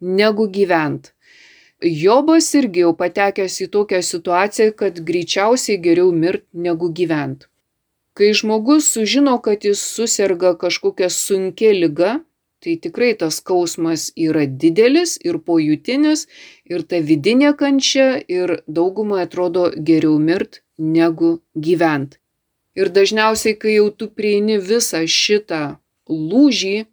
negu 0.00 0.46
gyvent. 0.48 1.12
Jobas 1.80 2.50
irgi 2.54 2.82
jau 2.84 2.90
patekęs 2.92 3.54
į 3.64 3.66
tokią 3.72 4.02
situaciją, 4.04 4.72
kad 4.76 4.98
greičiausiai 5.00 5.78
geriau 5.80 6.10
mirt 6.12 6.44
negu 6.52 6.90
gyvent. 6.92 7.46
Kai 8.12 8.34
žmogus 8.36 8.90
sužino, 8.92 9.38
kad 9.40 9.64
jis 9.64 9.80
susirga 9.80 10.52
kažkokia 10.60 11.08
sunkia 11.08 11.72
lyga, 11.72 12.18
tai 12.60 12.76
tikrai 12.76 13.14
tas 13.16 13.40
skausmas 13.40 14.10
yra 14.12 14.44
didelis 14.44 15.16
ir 15.24 15.40
pojūtinis, 15.40 16.26
ir 16.68 16.84
ta 16.84 17.00
vidinė 17.00 17.54
kančia, 17.56 18.20
ir 18.28 18.60
daugumai 18.68 19.24
atrodo 19.24 19.70
geriau 19.72 20.20
mirt 20.20 20.60
negu 20.76 21.38
gyvent. 21.56 22.20
Ir 22.76 22.92
dažniausiai, 22.92 23.56
kai 23.56 23.78
jau 23.78 23.88
tu 23.88 24.12
prieini 24.12 24.60
visą 24.60 25.00
šitą 25.08 25.80
lūžį, 26.12 26.84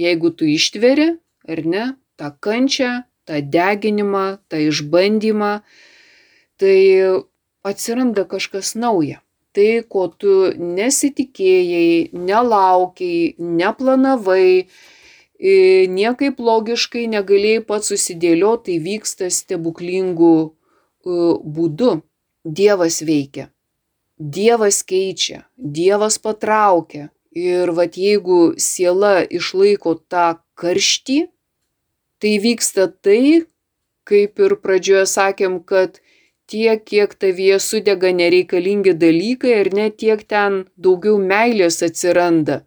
jeigu 0.00 0.32
tu 0.32 0.48
ištveri, 0.48 1.18
ar 1.44 1.66
ne, 1.68 1.84
tą 2.16 2.32
kančią, 2.40 3.02
tą 3.32 3.40
deginimą, 3.56 4.24
tą 4.52 4.60
išbandymą, 4.68 5.52
tai 6.60 6.78
atsiranda 7.64 8.28
kažkas 8.28 8.74
nauja. 8.76 9.22
Tai, 9.52 9.84
ko 9.88 10.06
tu 10.08 10.52
nesitikėjai, 10.56 12.12
nelaukiai, 12.16 13.34
neplanavai, 13.36 14.68
niekaip 15.92 16.40
logiškai 16.40 17.04
negalėjai 17.12 17.64
pats 17.68 17.92
susidėlioti, 17.92 18.70
tai 18.70 18.78
vyksta 18.86 19.28
stebuklingų 19.28 20.36
būdu. 21.04 21.90
Dievas 22.42 23.02
veikia. 23.06 23.50
Dievas 24.18 24.82
keičia, 24.82 25.44
Dievas 25.56 26.18
patraukia. 26.18 27.10
Ir 27.32 27.70
vad 27.72 27.96
jeigu 27.96 28.54
siela 28.60 29.22
išlaiko 29.24 29.94
tą 30.10 30.40
karštį, 30.58 31.31
tai 32.22 32.38
vyksta 32.38 32.86
tai, 33.02 33.44
kaip 34.06 34.38
ir 34.38 34.56
pradžioje 34.62 35.06
sakėm, 35.10 35.60
kad 35.66 35.98
tiek, 36.50 36.82
kiek 36.86 37.14
tavyje 37.18 37.58
sudega 37.62 38.12
nereikalingi 38.14 38.94
dalykai, 38.98 39.56
ar 39.62 39.72
net 39.74 39.98
tiek 40.02 40.22
ten 40.28 40.62
daugiau 40.76 41.18
meilės 41.18 41.82
atsiranda. 41.82 42.62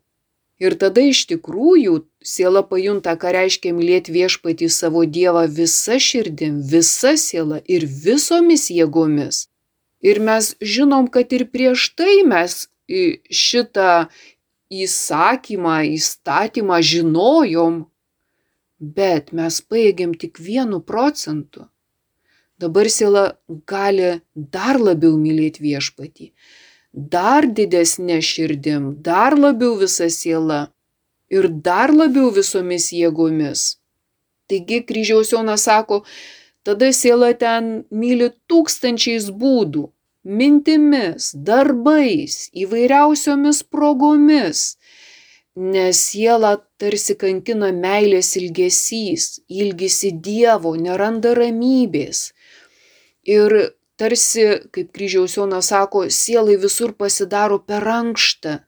Ir 0.60 0.78
tada 0.80 1.04
iš 1.04 1.26
tikrųjų 1.32 1.98
siela 2.24 2.62
pajunta, 2.64 3.16
ką 3.20 3.34
reiškia 3.36 3.74
mylėti 3.76 4.14
viešpatį 4.16 4.70
savo 4.72 5.04
Dievą 5.04 5.44
visa 5.52 6.00
širdim, 6.00 6.62
visa 6.64 7.16
siela 7.20 7.60
ir 7.68 7.84
visomis 8.06 8.70
jėgomis. 8.72 9.48
Ir 10.00 10.22
mes 10.24 10.54
žinom, 10.62 11.10
kad 11.12 11.34
ir 11.36 11.48
prieš 11.52 11.90
tai 12.00 12.24
mes 12.28 12.68
šitą 12.88 14.08
įsakymą, 14.72 15.76
įstatymą 15.98 16.80
žinojom, 16.82 17.84
bet 18.80 19.32
mes 19.32 19.62
paėgiam 19.62 20.14
tik 20.14 20.40
vienu 20.40 20.82
procentu. 20.82 21.70
Dabar 22.60 22.88
siela 22.90 23.26
gali 23.68 24.22
dar 24.36 24.80
labiau 24.80 25.18
mylėti 25.20 25.64
viešpatį 25.64 26.32
dar 26.96 27.46
didesne 27.56 28.22
širdim, 28.22 28.96
dar 29.04 29.36
labiau 29.38 29.76
visa 29.76 30.10
siela 30.10 30.72
ir 31.30 31.50
dar 31.50 31.92
labiau 31.92 32.32
visomis 32.32 32.88
jėgomis. 32.96 33.76
Taigi 34.48 34.80
kryžiaus 34.88 35.34
Jonas 35.34 35.66
sako, 35.68 36.04
tada 36.64 36.94
siela 36.94 37.34
ten 37.34 37.84
myli 37.92 38.32
tūkstančiais 38.48 39.28
būdų- 39.42 39.90
mintimis, 40.40 41.34
darbais, 41.36 42.50
įvairiausiomis 42.54 43.64
progomis, 43.64 44.78
nes 45.56 46.00
siela 46.12 46.58
tarsi 46.78 47.16
kankina 47.16 47.72
meilės 47.72 48.36
ilgesys, 48.36 49.40
ilgisi 49.48 50.12
Dievo, 50.12 50.76
neranda 50.76 51.32
ramybės. 51.38 52.34
Ir 53.24 53.56
tarsi, 53.96 54.46
kaip 54.76 54.92
kryžiaus 54.96 55.38
Jonas 55.38 55.72
sako, 55.72 56.06
sielai 56.12 56.60
visur 56.60 56.94
pasidaro 56.94 57.62
per 57.64 57.88
ankštą. 57.88 58.60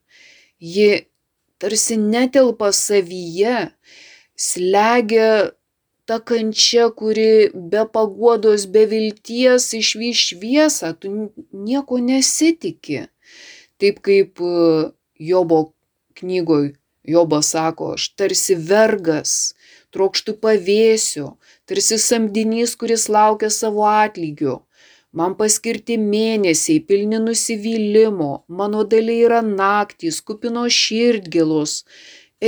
Ji 0.63 1.07
tarsi 1.59 1.97
netelpa 1.99 2.71
savyje, 2.71 3.73
slegia 4.37 5.51
ta 6.07 6.21
kančia, 6.23 6.87
kuri 6.95 7.51
be 7.51 7.83
paguodos, 7.91 8.63
be 8.71 8.85
vilties 8.87 9.73
išvyš 9.75 10.21
šviesą, 10.29 10.93
tu 10.95 11.11
nieko 11.51 11.99
nesitiki. 11.99 13.09
Taip 13.77 13.99
kaip 14.05 14.39
e, 14.39 14.53
Jobo 15.19 15.76
knygoje 16.19 16.75
Jobas 17.07 17.53
sako, 17.53 17.93
aš 17.95 18.09
tarsi 18.19 18.57
vergas, 18.59 19.53
trokštų 19.95 20.33
pavėsio, 20.43 21.37
tarsi 21.63 21.95
samdinys, 22.03 22.75
kuris 22.75 23.07
laukia 23.07 23.47
savo 23.53 23.85
atlygio 23.87 24.57
man 25.17 25.35
paskirti 25.39 25.97
mėnesiai 25.97 26.83
pilni 26.89 27.19
nusivylimo, 27.23 28.31
mano 28.47 28.83
dalyje 28.91 29.25
yra 29.29 29.41
naktys, 29.45 30.21
kupino 30.21 30.67
širdgėlos. 30.79 31.83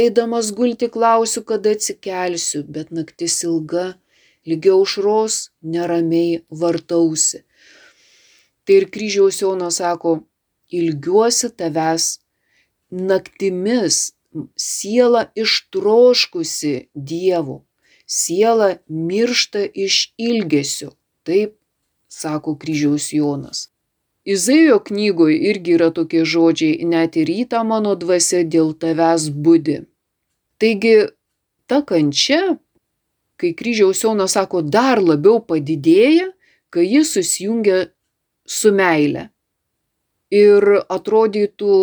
Eidamas 0.01 0.51
gulti 0.57 0.89
klausiu, 0.93 1.43
kada 1.49 1.73
atsikelsiu, 1.75 2.63
bet 2.75 2.91
naktis 2.93 3.39
ilga, 3.47 3.87
lygiau 4.45 4.83
aušros, 4.83 5.49
neramiai 5.75 6.41
vartausi. 6.61 7.43
Tai 8.65 8.81
ir 8.81 8.85
kryžiaus 8.93 9.41
Jonas 9.41 9.79
sako, 9.81 10.19
ilgiuosi 10.69 11.49
tavęs 11.57 12.19
naktimis, 12.89 14.13
siela 14.55 15.25
ištroškusi 15.35 16.89
Dievo, 16.93 17.65
siela 18.05 18.75
miršta 18.87 19.65
iš 19.73 20.13
ilgesio. 20.17 20.91
Taip 21.23 21.55
sako 22.07 22.55
kryžiaus 22.57 23.13
Jonas. 23.13 23.69
Izaijo 24.25 24.79
knygoje 24.79 25.37
irgi 25.49 25.73
yra 25.77 25.89
tokie 25.95 26.25
žodžiai, 26.25 26.85
net 26.85 27.15
ir 27.17 27.29
rytą 27.29 27.63
mano 27.65 27.95
dvasia 27.95 28.43
dėl 28.43 28.73
tavęs 28.77 29.29
būdi. 29.33 29.77
Taigi, 30.61 30.95
ta 31.65 31.79
kančia, 31.81 32.57
kai 33.39 33.53
kryžiaus 33.57 34.03
Jonas 34.03 34.35
sako, 34.37 34.61
dar 34.61 35.01
labiau 35.01 35.39
padidėja, 35.39 36.27
kai 36.69 36.85
jis 36.85 37.13
susijungia 37.15 37.79
su 38.45 38.73
meile. 38.75 39.29
Ir 40.29 40.83
atrodytų, 40.85 41.73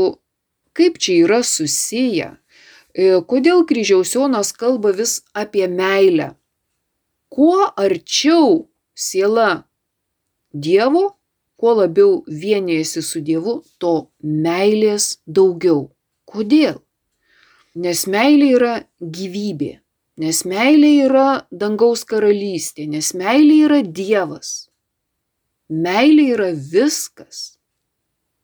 kaip 0.76 0.98
čia 1.00 1.22
yra 1.24 1.40
susiję, 1.42 2.28
e, 2.92 3.20
kodėl 3.30 3.64
kryžiaus 3.68 4.12
Jonas 4.14 4.52
kalba 4.52 4.92
vis 4.96 5.22
apie 5.32 5.68
meilę. 5.68 6.34
Kuo 7.32 7.70
arčiau 7.76 8.66
siela 8.94 9.64
Dievo, 10.52 11.16
kuo 11.56 11.72
labiau 11.80 12.22
vienijasi 12.28 13.02
su 13.02 13.20
Dievu, 13.20 13.62
to 13.80 14.08
meilės 14.22 15.18
daugiau. 15.26 15.90
Kodėl? 16.28 16.80
Nes 17.76 18.06
meilė 18.08 18.48
yra 18.56 18.74
gyvybė, 19.00 19.72
nes 20.22 20.38
meilė 20.48 20.92
yra 21.08 21.26
dangaus 21.50 22.06
karalystė, 22.08 22.86
nes 22.88 23.12
meilė 23.12 23.58
yra 23.66 23.82
Dievas. 23.84 24.70
Meilė 25.68 26.30
yra 26.36 26.48
viskas. 26.56 27.58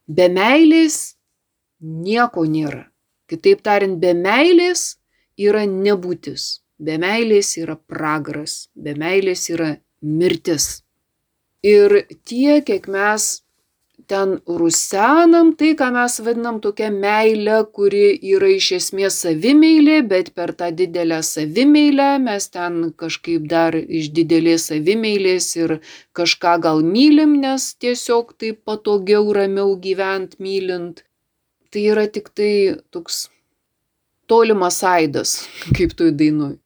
Be 0.07 0.29
meilės 0.29 1.15
nieko 1.83 2.47
nėra. 2.47 2.87
Kitaip 3.31 3.63
tariant, 3.67 3.99
be 3.99 4.15
meilės 4.15 4.97
yra 5.39 5.65
nebūtis, 5.67 6.63
be 6.79 6.99
meilės 7.01 7.57
yra 7.59 7.77
pragaras, 7.77 8.69
be 8.75 8.95
meilės 8.99 9.49
yra 9.51 9.77
mirtis. 10.03 10.83
Ir 11.63 12.03
tiek, 12.27 12.65
kiek 12.67 12.89
mes 12.91 13.43
ten 14.11 14.41
rusenam, 14.61 15.53
tai 15.59 15.73
ką 15.79 15.89
mes 15.95 16.19
vadinam 16.27 16.59
tokia 16.65 16.89
meilė, 16.95 17.59
kuri 17.77 18.03
yra 18.35 18.51
iš 18.57 18.69
esmės 18.79 19.21
savimeilė, 19.25 20.01
bet 20.13 20.33
per 20.37 20.53
tą 20.59 20.73
didelę 20.81 21.21
savimeilę 21.29 22.09
mes 22.27 22.49
ten 22.57 22.91
kažkaip 23.03 23.47
dar 23.53 23.79
iš 23.79 24.11
didelės 24.17 24.69
savimeilės 24.73 25.49
ir 25.63 25.79
kažką 26.19 26.59
gal 26.67 26.83
mylim, 26.83 27.39
nes 27.45 27.71
tiesiog 27.85 28.35
taip 28.43 28.61
patogiau, 28.69 29.31
ramiau 29.39 29.79
gyvent 29.87 30.39
mylint. 30.43 31.05
Tai 31.73 31.83
yra 31.89 32.05
tik 32.13 32.29
tai 32.37 32.77
toks 32.93 33.27
tolimas 34.29 34.83
aidas, 34.85 35.31
kaip 35.77 35.95
tu 35.97 36.11
dainuoji. 36.13 36.59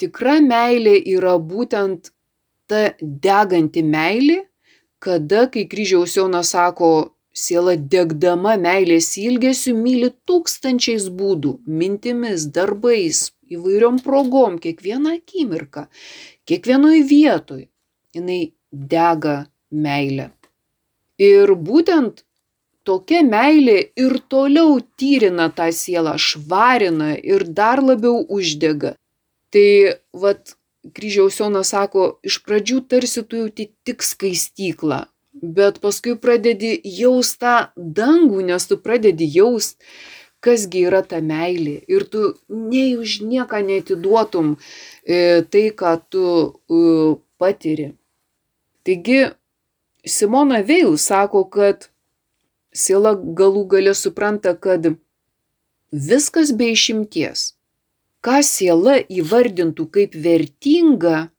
Tikra 0.00 0.38
meilė 0.44 0.98
yra 1.16 1.36
būtent 1.40 2.10
ta 2.68 2.90
deganti 3.00 3.84
meilė, 3.84 4.42
kada, 5.00 5.46
kai 5.52 5.64
kryžiaus 5.70 6.16
Jonas 6.16 6.50
sako, 6.52 6.90
siela 7.36 7.76
degdama 7.76 8.56
meilės 8.60 9.12
ilgesiu 9.20 9.76
myli 9.76 10.10
tūkstančiais 10.28 11.08
būdų, 11.20 11.58
mintimis, 11.68 12.48
darbais, 12.52 13.30
įvairiom 13.52 14.00
progom, 14.04 14.58
kiekvieną 14.60 15.16
akimirką, 15.20 15.86
kiekvienoj 16.48 17.02
vietoj 17.08 17.66
jinai 18.16 18.40
dega 18.72 19.38
meilę. 19.70 20.30
Ir 21.20 21.52
būtent 21.56 22.25
tokia 22.86 23.22
meilė 23.26 23.78
ir 23.98 24.18
toliau 24.32 24.78
tyrina 25.00 25.48
tą 25.58 25.70
sielą, 25.74 26.14
švarina 26.18 27.14
ir 27.16 27.46
dar 27.58 27.82
labiau 27.82 28.22
uždega. 28.38 28.94
Tai 29.52 29.68
vad 30.12 30.56
kryžiaus 30.94 31.40
Jonas 31.40 31.72
sako, 31.74 32.16
iš 32.26 32.40
pradžių 32.46 32.82
tarsi 32.90 33.22
tu 33.26 33.42
jauti 33.42 33.70
tik 33.86 34.04
skaistyklą, 34.06 35.06
bet 35.42 35.80
paskui 35.82 36.16
pradedi 36.20 36.76
jaust 36.98 37.40
tą 37.42 37.56
dangų, 37.76 38.44
nes 38.50 38.68
tu 38.70 38.78
pradedi 38.82 39.28
jaust, 39.38 39.80
kasgi 40.44 40.84
yra 40.86 41.02
ta 41.02 41.18
meilė 41.24 41.80
ir 41.90 42.04
tu 42.12 42.34
nei 42.48 42.94
už 43.00 43.20
nieką 43.26 43.62
netiduotum 43.66 44.54
e, 44.54 45.42
tai, 45.50 45.64
ką 45.74 45.96
tu 46.12 46.26
e, 46.70 47.16
patiri. 47.40 47.88
Taigi 48.86 49.24
Simona 50.06 50.60
Veil 50.62 50.94
sako, 51.02 51.42
kad 51.50 51.88
siela 52.76 53.14
galų 53.16 53.64
gale 53.72 53.94
supranta, 53.96 54.54
kad 54.54 54.92
viskas 55.90 56.52
be 56.56 56.72
išimties. 56.74 57.54
Ką 58.24 58.42
siela 58.42 58.98
įvardintų 59.00 59.86
kaip 59.94 60.16
vertinga, 60.18 61.30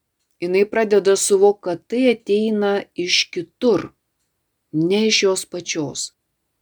jinai 0.41 0.65
pradeda 0.69 1.17
suvokti, 1.19 1.63
kad 1.67 1.83
tai 1.89 2.03
ateina 2.13 2.73
iš 2.95 3.27
kitur, 3.33 3.91
ne 4.71 5.07
iš 5.07 5.23
jos 5.23 5.45
pačios. 5.45 6.11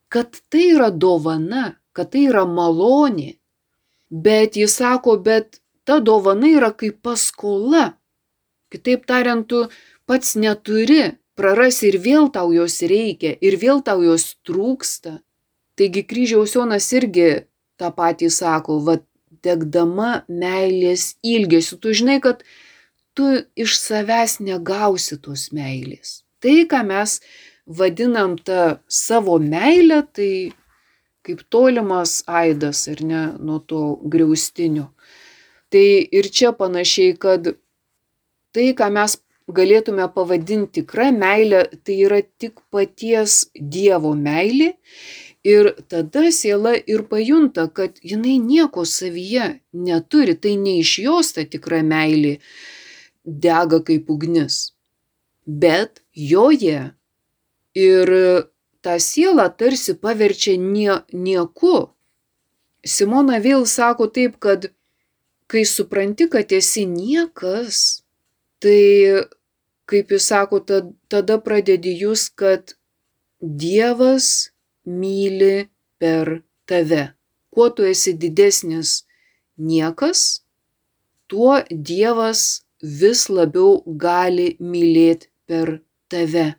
Kad 0.10 0.40
tai 0.50 0.70
yra 0.76 0.90
dovana, 0.90 1.76
kad 1.94 2.12
tai 2.14 2.28
yra 2.30 2.46
malonė. 2.48 3.36
Bet 4.10 4.56
jis 4.58 4.78
sako, 4.80 5.18
bet 5.18 5.60
ta 5.86 6.00
dovana 6.00 6.50
yra 6.58 6.72
kaip 6.72 7.02
paskola. 7.06 7.96
Kitaip 8.72 9.06
tariant, 9.06 9.46
tu 9.48 9.68
pats 10.08 10.36
neturi, 10.40 11.16
prarasi 11.36 11.89
ir 11.91 12.00
vėl 12.02 12.30
tau 12.34 12.54
jos 12.56 12.80
reikia, 12.88 13.36
ir 13.41 13.58
vėl 13.62 13.84
tau 13.86 14.04
jos 14.06 14.34
trūksta. 14.48 15.19
Taigi 15.76 16.06
kryžiaus 16.08 16.56
Jonas 16.56 16.88
irgi 16.95 17.45
tą 17.80 17.91
patį 17.95 18.32
sako, 18.32 18.80
va, 18.86 19.00
degdama 19.45 20.24
meilės 20.32 21.15
ilgesiu, 21.24 21.78
tu 21.82 21.93
žinai, 21.93 22.19
kad 22.24 22.43
tu 23.15 23.28
iš 23.56 23.78
savęs 23.80 24.39
negausi 24.43 25.19
tos 25.21 25.50
meilės. 25.56 26.24
Tai, 26.43 26.56
ką 26.69 26.82
mes 26.88 27.19
vadinam 27.65 28.38
tą 28.38 28.78
savo 28.88 29.38
meilę, 29.41 30.02
tai 30.15 30.32
kaip 31.26 31.41
tolimas 31.50 32.19
aidas, 32.30 32.86
ar 32.91 33.02
ne, 33.02 33.21
nuo 33.41 33.60
to 33.60 33.98
griaustinio. 34.13 34.91
Tai 35.74 35.86
ir 36.19 36.30
čia 36.30 36.54
panašiai, 36.56 37.15
kad 37.17 37.56
tai, 38.54 38.67
ką 38.78 38.91
mes 38.93 39.17
galėtume 39.48 40.08
pavadinti 40.14 40.82
tikra 40.82 41.12
meilė, 41.14 41.66
tai 41.86 42.00
yra 42.08 42.22
tik 42.40 42.62
paties 42.74 43.46
Dievo 43.54 44.16
meilė. 44.18 44.76
Ir 45.46 45.76
tada 45.86 46.32
siela 46.34 46.74
ir 46.74 47.04
pajunta, 47.06 47.68
kad 47.70 48.00
jinai 48.02 48.40
nieko 48.42 48.82
savyje 48.82 49.60
neturi, 49.78 50.34
tai 50.34 50.56
ne 50.58 50.80
iš 50.82 50.98
jos 51.04 51.36
ta 51.38 51.46
tikra 51.46 51.84
meilė 51.86 52.40
dega 53.26 53.78
kaip 53.86 54.10
ugnis, 54.10 54.74
bet 55.46 56.02
joje. 56.18 56.96
Ir 57.76 58.10
tą 58.82 58.96
sielą 58.98 59.46
tarsi 59.58 59.94
paverčia 59.94 60.56
nie, 60.58 61.02
nieku. 61.12 61.92
Simona 62.86 63.38
vėl 63.44 63.66
sako 63.70 64.08
taip, 64.08 64.40
kad 64.42 64.72
kai 65.46 65.66
supranti, 65.66 66.26
kad 66.30 66.54
esi 66.54 66.86
niekas, 66.90 68.02
tai, 68.64 69.26
kaip 69.89 70.12
jis 70.12 70.28
sako, 70.32 70.62
tada 71.12 71.38
pradedi 71.45 71.93
jūs, 72.02 72.30
kad 72.39 72.76
Dievas 73.41 74.50
myli 74.86 75.67
per 76.02 76.41
tave. 76.65 77.04
Kuo 77.54 77.69
tu 77.76 77.86
esi 77.88 78.13
didesnis 78.17 79.04
niekas, 79.58 80.41
tuo 81.30 81.62
Dievas 81.69 82.41
vis 82.82 83.28
labiau 83.30 83.84
gali 83.86 84.56
mylėti 84.60 85.30
per 85.48 85.80
tave. 86.12 86.56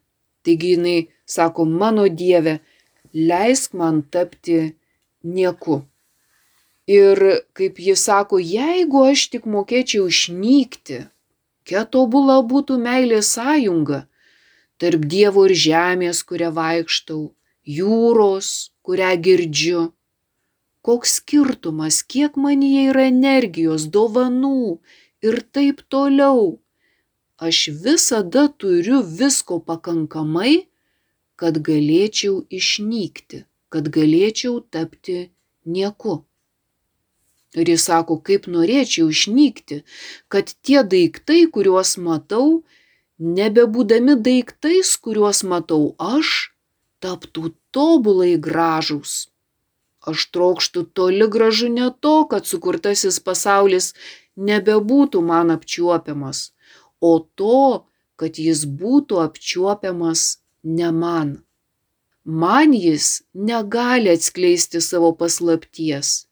Taigi 0.46 0.76
jinai 0.76 0.98
sako, 1.26 1.64
mano 1.64 2.06
Dieve, 2.08 2.60
leisk 3.12 3.74
man 3.74 4.02
tapti 4.02 4.76
nieku. 5.22 5.82
Ir 6.86 7.18
kaip 7.56 7.80
jis 7.82 8.04
sako, 8.06 8.38
jeigu 8.38 9.02
aš 9.10 9.26
tik 9.32 9.46
mokėčiau 9.50 10.06
išnykti, 10.06 11.02
kokia 11.66 11.84
tobula 11.84 12.42
būtų 12.46 12.78
meilės 12.78 13.34
sąjunga 13.34 14.06
tarp 14.78 15.02
Dievo 15.10 15.46
ir 15.48 15.54
žemės, 15.54 16.22
kurią 16.22 16.52
vaikštau, 16.54 17.32
jūros, 17.64 18.70
kurią 18.82 19.16
girdžiu. 19.18 19.92
Koks 20.82 21.16
skirtumas, 21.18 22.04
kiek 22.04 22.36
manyje 22.36 22.92
yra 22.92 23.08
energijos, 23.08 23.88
dovanų 23.90 24.78
ir 25.22 25.40
taip 25.50 25.82
toliau. 25.88 26.60
Aš 27.38 27.70
visada 27.82 28.46
turiu 28.48 29.02
visko 29.02 29.58
pakankamai, 29.58 30.68
kad 31.36 31.58
galėčiau 31.58 32.46
išnykti, 32.50 33.44
kad 33.68 33.88
galėčiau 33.88 34.60
tapti 34.70 35.32
nieku. 35.64 36.25
Ir 37.56 37.70
jis 37.72 37.86
sako, 37.88 38.18
kaip 38.20 38.46
norėčiau 38.52 39.08
išnykti, 39.12 39.80
kad 40.32 40.52
tie 40.66 40.82
daiktai, 40.84 41.46
kuriuos 41.52 41.94
matau, 41.96 42.48
nebebūdami 43.38 44.18
daiktais, 44.26 44.92
kuriuos 45.00 45.40
matau 45.52 45.94
aš, 45.96 46.52
taptų 47.00 47.54
tobulai 47.72 48.34
gražūs. 48.48 49.14
Aš 50.06 50.28
trokštų 50.36 50.84
toli 50.92 51.30
gražu 51.32 51.70
ne 51.72 51.88
to, 52.04 52.14
kad 52.30 52.44
sukurtasis 52.46 53.18
pasaulis 53.24 53.94
nebebūtų 54.36 55.24
man 55.24 55.50
apčiuopiamas, 55.56 56.52
o 57.00 57.18
to, 57.40 57.88
kad 58.20 58.36
jis 58.36 58.68
būtų 58.68 59.24
apčiuopiamas 59.24 60.28
ne 60.76 60.92
man. 60.92 61.34
Man 62.22 62.76
jis 62.76 63.22
negali 63.32 64.12
atskleisti 64.12 64.84
savo 64.84 65.12
paslapties 65.16 66.25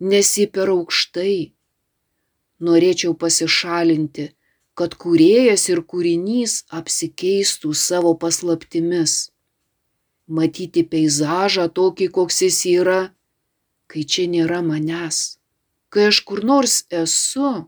nesi 0.00 0.46
per 0.46 0.72
aukštai. 0.72 1.52
Norėčiau 2.60 3.14
pasišalinti, 3.16 4.30
kad 4.76 4.96
kūrėjas 5.00 5.68
ir 5.72 5.82
kūrinys 5.92 6.64
apsikeistų 6.80 7.72
savo 7.76 8.14
paslaptimis. 8.20 9.30
Matyti 10.28 10.84
peizažą 10.86 11.66
tokį, 11.76 12.08
koks 12.16 12.42
jis 12.46 12.60
yra, 12.70 13.00
kai 13.90 14.04
čia 14.04 14.28
nėra 14.30 14.60
manęs. 14.64 15.40
Kai 15.90 16.10
aš 16.10 16.20
kur 16.26 16.44
nors 16.46 16.84
esu, 16.94 17.66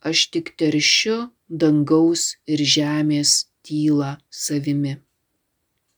aš 0.00 0.18
tik 0.32 0.54
teršiu 0.56 1.26
dangaus 1.48 2.36
ir 2.46 2.62
žemės 2.62 3.44
tylą 3.66 4.16
savimi. 4.30 4.96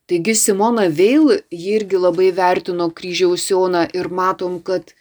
Taigi 0.09 0.35
Simona 0.41 0.89
vėl 0.89 1.35
jį 1.53 1.75
irgi 1.77 2.01
labai 2.01 2.31
vertino 2.33 2.89
kryžiaus 2.91 3.45
Joną 3.51 3.85
ir 3.93 4.09
matom, 4.09 4.57
kad 4.65 4.95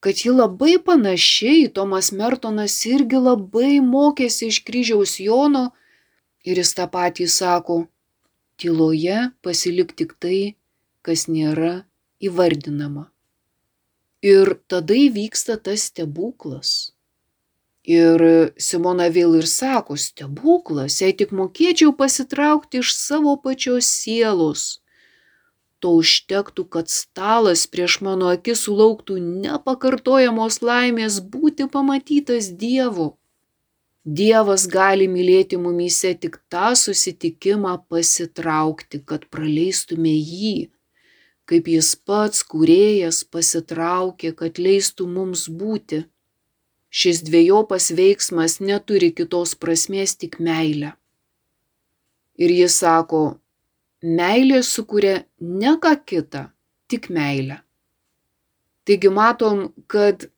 kad 0.00 0.14
ji 0.14 0.30
labai 0.30 0.78
panašiai, 0.84 1.68
Tomas 1.74 2.12
Mertonas 2.12 2.76
irgi 2.86 3.18
labai 3.18 3.78
mokėsi 3.82 4.50
iš 4.52 4.62
kryžiaus 4.66 5.18
Jono 5.22 5.68
ir 6.46 6.60
jis 6.62 6.74
tą 6.78 6.86
patį 6.90 7.26
sako, 7.32 7.86
tyloje 8.58 9.30
pasilik 9.42 9.90
tik 9.94 10.14
tai, 10.22 10.54
kas 11.02 11.26
nėra 11.30 11.88
įvardinama. 12.22 13.08
Ir 14.22 14.56
tada 14.66 14.94
įvyksta 14.98 15.58
tas 15.62 15.88
stebuklas. 15.90 16.92
Ir 17.88 18.20
Simona 18.60 19.06
vėl 19.08 19.38
ir 19.38 19.46
sako, 19.48 19.96
stebuklas, 19.96 20.98
jei 21.00 21.14
tik 21.16 21.30
mokėčiau 21.32 21.94
pasitraukti 21.96 22.82
iš 22.82 22.92
savo 22.98 23.36
pačios 23.40 23.88
sielos, 23.88 24.82
to 25.82 25.94
užtektų, 26.00 26.64
kad 26.74 26.90
stalas 26.92 27.66
prieš 27.70 28.00
mano 28.06 28.32
akis 28.34 28.64
sulauktų 28.66 29.18
nepakartojamos 29.44 30.60
laimės 30.62 31.20
būti 31.34 31.68
pamatytas 31.72 32.50
Dievu. 32.62 33.12
Dievas 34.08 34.64
gali 34.72 35.04
mylėti 35.10 35.58
mumyse 35.60 36.14
tik 36.22 36.38
tą 36.48 36.72
susitikimą 36.82 37.74
pasitraukti, 37.92 39.02
kad 39.04 39.26
praleistume 39.28 40.14
jį, 40.14 40.70
kaip 41.50 41.68
jis 41.68 41.90
pats, 42.08 42.44
kurėjas, 42.52 43.24
pasitraukė, 43.24 44.32
kad 44.38 44.60
leistų 44.66 45.08
mums 45.16 45.48
būti. 45.48 46.06
Šis 46.88 47.20
dviejopas 47.26 47.90
veiksmas 47.92 48.60
neturi 48.64 49.10
kitos 49.12 49.52
prasmės 49.60 50.16
tik 50.16 50.38
meilę. 50.40 50.94
Ir 52.40 52.54
jis 52.54 52.78
sako, 52.80 53.22
meilė 54.02 54.62
sukuria 54.62 55.24
ne 55.40 55.74
ką 55.82 55.94
kitą, 56.06 56.48
tik 56.88 57.08
meilę. 57.10 57.62
Taigi 58.84 59.10
matom, 59.12 59.68
kad 59.86 60.28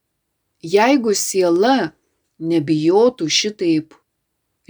jeigu 0.63 1.15
siela 1.15 1.93
nebijotų 2.41 3.29
šitaip 3.29 3.95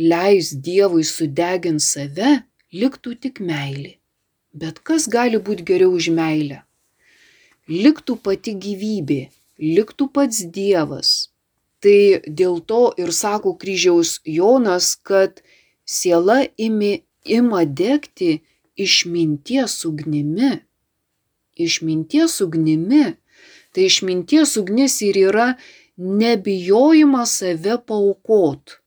leis 0.01 0.53
Dievui 0.53 1.05
sudeginti 1.05 1.85
save, 1.85 2.33
liktų 2.73 3.17
tik 3.21 3.41
meilė. 3.41 3.97
Bet 4.53 4.81
kas 4.83 5.07
gali 5.09 5.39
būti 5.39 5.65
geriau 5.67 5.95
už 5.95 6.11
meilę? 6.15 6.63
Liktų 7.71 8.17
pati 8.19 8.57
gyvybė, 8.59 9.31
liktų 9.63 10.11
pats 10.11 10.43
Dievas. 10.43 11.31
Tai 11.81 12.21
dėl 12.27 12.59
to 12.67 12.91
ir 13.01 13.13
sako 13.15 13.55
kryžiaus 13.57 14.19
Jonas, 14.27 14.97
kad 14.97 15.41
siela 15.87 16.43
imi, 16.59 17.05
ima 17.25 17.63
degti 17.65 18.41
išminties 18.85 19.85
ugnimi. 19.89 20.53
Išminties 21.61 22.41
ugnimi. 22.45 23.05
Tai 23.71 23.87
išminties 23.87 24.57
ugnis 24.59 24.99
ir 25.07 25.19
yra 25.29 25.49
nebijojimas 25.97 27.37
save 27.39 27.77
paukot. 27.87 28.81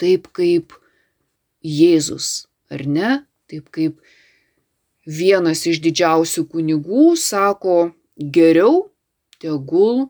Taip 0.00 0.30
kaip 0.36 0.72
Jėzus, 1.60 2.48
ar 2.72 2.86
ne? 2.88 3.10
Taip 3.50 3.68
kaip 3.74 3.98
vienas 5.04 5.66
iš 5.68 5.82
didžiausių 5.84 6.46
kunigų 6.48 7.12
sako, 7.20 7.92
geriau 8.16 8.88
tegul 9.40 10.08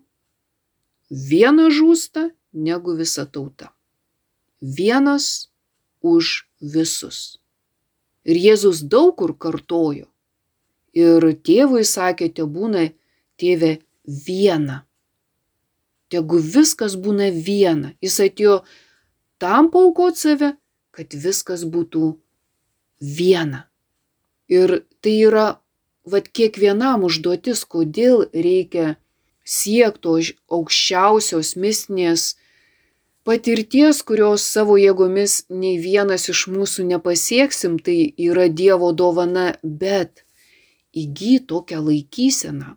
vienas 1.11 1.75
žūsta 1.75 2.29
negu 2.53 2.95
visa 2.99 3.27
tauta. 3.27 3.73
Vienas 4.61 5.51
už 6.01 6.47
visus. 6.61 7.40
Ir 8.31 8.39
Jėzus 8.39 8.85
daug 8.87 9.17
kur 9.19 9.35
kartojo. 9.35 10.07
Ir 10.95 11.27
tėvui 11.47 11.83
sakė, 11.87 12.31
te 12.35 12.47
būna 12.47 12.89
tėvė 13.41 13.79
viena. 14.27 14.85
Tegu 16.11 16.41
viskas 16.43 16.97
būna 16.99 17.31
viena. 17.31 17.95
Jis 18.03 18.19
atėjo 18.27 18.61
tam 19.43 19.71
paukot 19.75 20.19
save, 20.19 20.55
kad 20.95 21.15
viskas 21.15 21.65
būtų 21.65 22.13
viena. 23.01 23.67
Ir 24.51 24.83
tai 25.01 25.15
yra, 25.29 25.47
vad 26.05 26.27
kiekvienam 26.35 27.07
užduotis, 27.07 27.63
kodėl 27.65 28.27
reikia 28.35 28.97
siekto 29.47 30.19
aukščiausios 30.51 31.55
mistinės 31.57 32.35
patirties, 33.27 34.03
kurios 34.07 34.45
savo 34.47 34.77
jėgomis 34.81 35.45
nei 35.51 35.79
vienas 35.83 36.29
iš 36.33 36.47
mūsų 36.53 36.87
nepasieksim, 36.91 37.79
tai 37.79 38.13
yra 38.19 38.49
Dievo 38.49 38.93
dovana, 38.97 39.55
bet 39.63 40.25
įgy 40.97 41.41
tokią 41.47 41.81
laikyseną, 41.87 42.75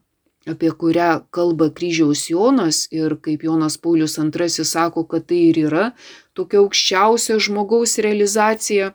apie 0.49 0.71
kurią 0.71 1.23
kalba 1.33 1.69
kryžiaus 1.71 2.27
Jonas 2.29 2.85
ir 2.91 3.15
kaip 3.23 3.43
Jonas 3.47 3.77
Paulius 3.77 4.17
II 4.19 4.65
sako, 4.67 5.05
kad 5.07 5.27
tai 5.31 5.39
ir 5.49 5.61
yra 5.67 5.85
tokia 6.35 6.59
aukščiausia 6.63 7.39
žmogaus 7.39 7.97
realizacija. 8.03 8.93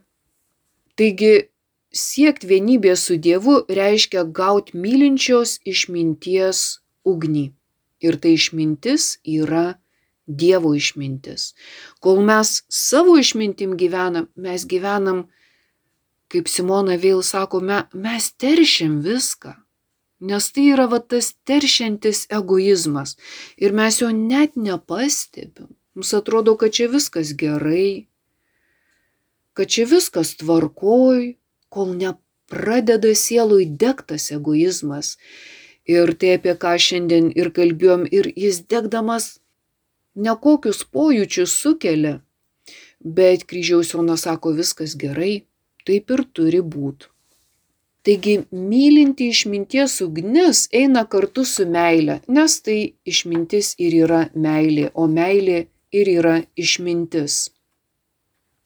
Taigi 0.99 1.49
siekti 1.95 2.49
vienybės 2.51 3.09
su 3.09 3.17
Dievu 3.17 3.63
reiškia 3.69 4.25
gauti 4.25 4.77
mylinčios 4.77 5.59
išminties 5.65 6.81
ugnį. 7.09 7.53
Ir 8.05 8.19
tai 8.23 8.37
išmintis 8.37 9.19
yra 9.27 9.79
Dievo 10.29 10.75
išmintis. 10.77 11.55
Kol 12.05 12.21
mes 12.23 12.63
savo 12.69 13.17
išmintim 13.19 13.75
gyvenam, 13.81 14.29
mes 14.37 14.67
gyvenam, 14.69 15.25
kaip 16.29 16.51
Simona 16.53 16.99
vėl 17.01 17.25
sako, 17.25 17.63
me, 17.65 17.83
mes 17.97 18.29
teršiam 18.37 19.01
viską. 19.05 19.57
Nes 20.21 20.51
tai 20.51 20.67
yra 20.75 20.89
va 20.91 20.99
tas 20.99 21.31
teršiantis 21.47 22.27
egoizmas. 22.35 23.17
Ir 23.57 23.73
mes 23.73 24.01
jo 24.03 24.11
net 24.13 24.57
nepastebim. 24.59 25.71
Mums 25.95 26.15
atrodo, 26.15 26.57
kad 26.59 26.75
čia 26.75 26.89
viskas 26.91 27.33
gerai, 27.39 28.09
kad 29.55 29.71
čia 29.71 29.87
viskas 29.91 30.37
tvarkoj, 30.39 31.35
kol 31.75 31.95
nepradeda 31.99 33.15
sielui 33.15 33.67
degtas 33.67 34.29
egoizmas. 34.35 35.17
Ir 35.89 36.13
tai 36.21 36.37
apie 36.37 36.55
ką 36.63 36.77
šiandien 36.85 37.33
ir 37.35 37.51
kalbėjom, 37.57 38.05
ir 38.11 38.31
jis 38.37 38.61
degdamas 38.71 39.39
nekokius 40.27 40.83
pojūčius 40.95 41.55
sukelia, 41.63 42.19
bet 43.19 43.47
kryžiaus 43.51 43.95
Jonas 43.95 44.27
sako 44.27 44.53
viskas 44.59 44.97
gerai, 44.99 45.45
taip 45.87 46.11
ir 46.15 46.25
turi 46.35 46.61
būti. 46.75 47.11
Taigi 48.07 48.35
mylinti 48.51 49.27
išminties 49.29 49.99
ugnis 50.05 50.65
eina 50.81 51.05
kartu 51.13 51.45
su 51.45 51.67
meile, 51.69 52.21
nes 52.37 52.55
tai 52.65 52.79
išmintis 53.13 53.75
ir 53.87 53.97
yra 54.05 54.21
meilė, 54.47 54.89
o 54.95 55.05
meilė 55.19 55.59
ir 55.93 56.11
yra 56.15 56.37
išmintis. 56.57 57.49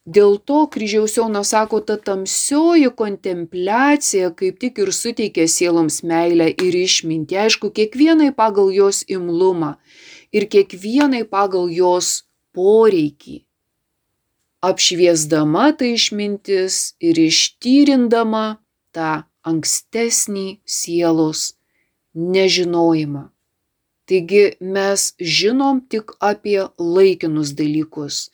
Dėl 0.02 0.36
to 0.50 0.60
kryžiaus 0.74 1.16
Jonas 1.16 1.52
sako, 1.54 1.78
ta 1.88 1.96
tamsioji 1.96 2.88
kontempliacija 2.98 4.32
kaip 4.38 4.58
tik 4.62 4.80
ir 4.82 4.90
suteikia 4.90 5.46
sieloms 5.46 6.00
meilę 6.02 6.48
ir 6.50 6.78
išmintį, 6.78 7.38
aišku, 7.44 7.70
kiekvienai 7.76 8.32
pagal 8.34 8.72
jos 8.74 9.04
imlumą 9.06 9.76
ir 10.32 10.48
kiekvienai 10.52 11.24
pagal 11.28 11.70
jos 11.70 12.24
poreikį. 12.56 13.42
Apšviesdama 14.62 15.72
tai 15.78 15.94
išmintis 15.98 16.94
ir 17.02 17.18
ištyrindama 17.18 18.44
tą 18.94 19.24
ankstesnį 19.42 20.46
sielos 20.64 21.52
nežinojimą. 22.14 23.24
Taigi 24.06 24.44
mes 24.60 25.02
žinom 25.18 25.82
tik 25.90 26.14
apie 26.30 26.60
laikinus 26.78 27.52
dalykus, 27.58 28.28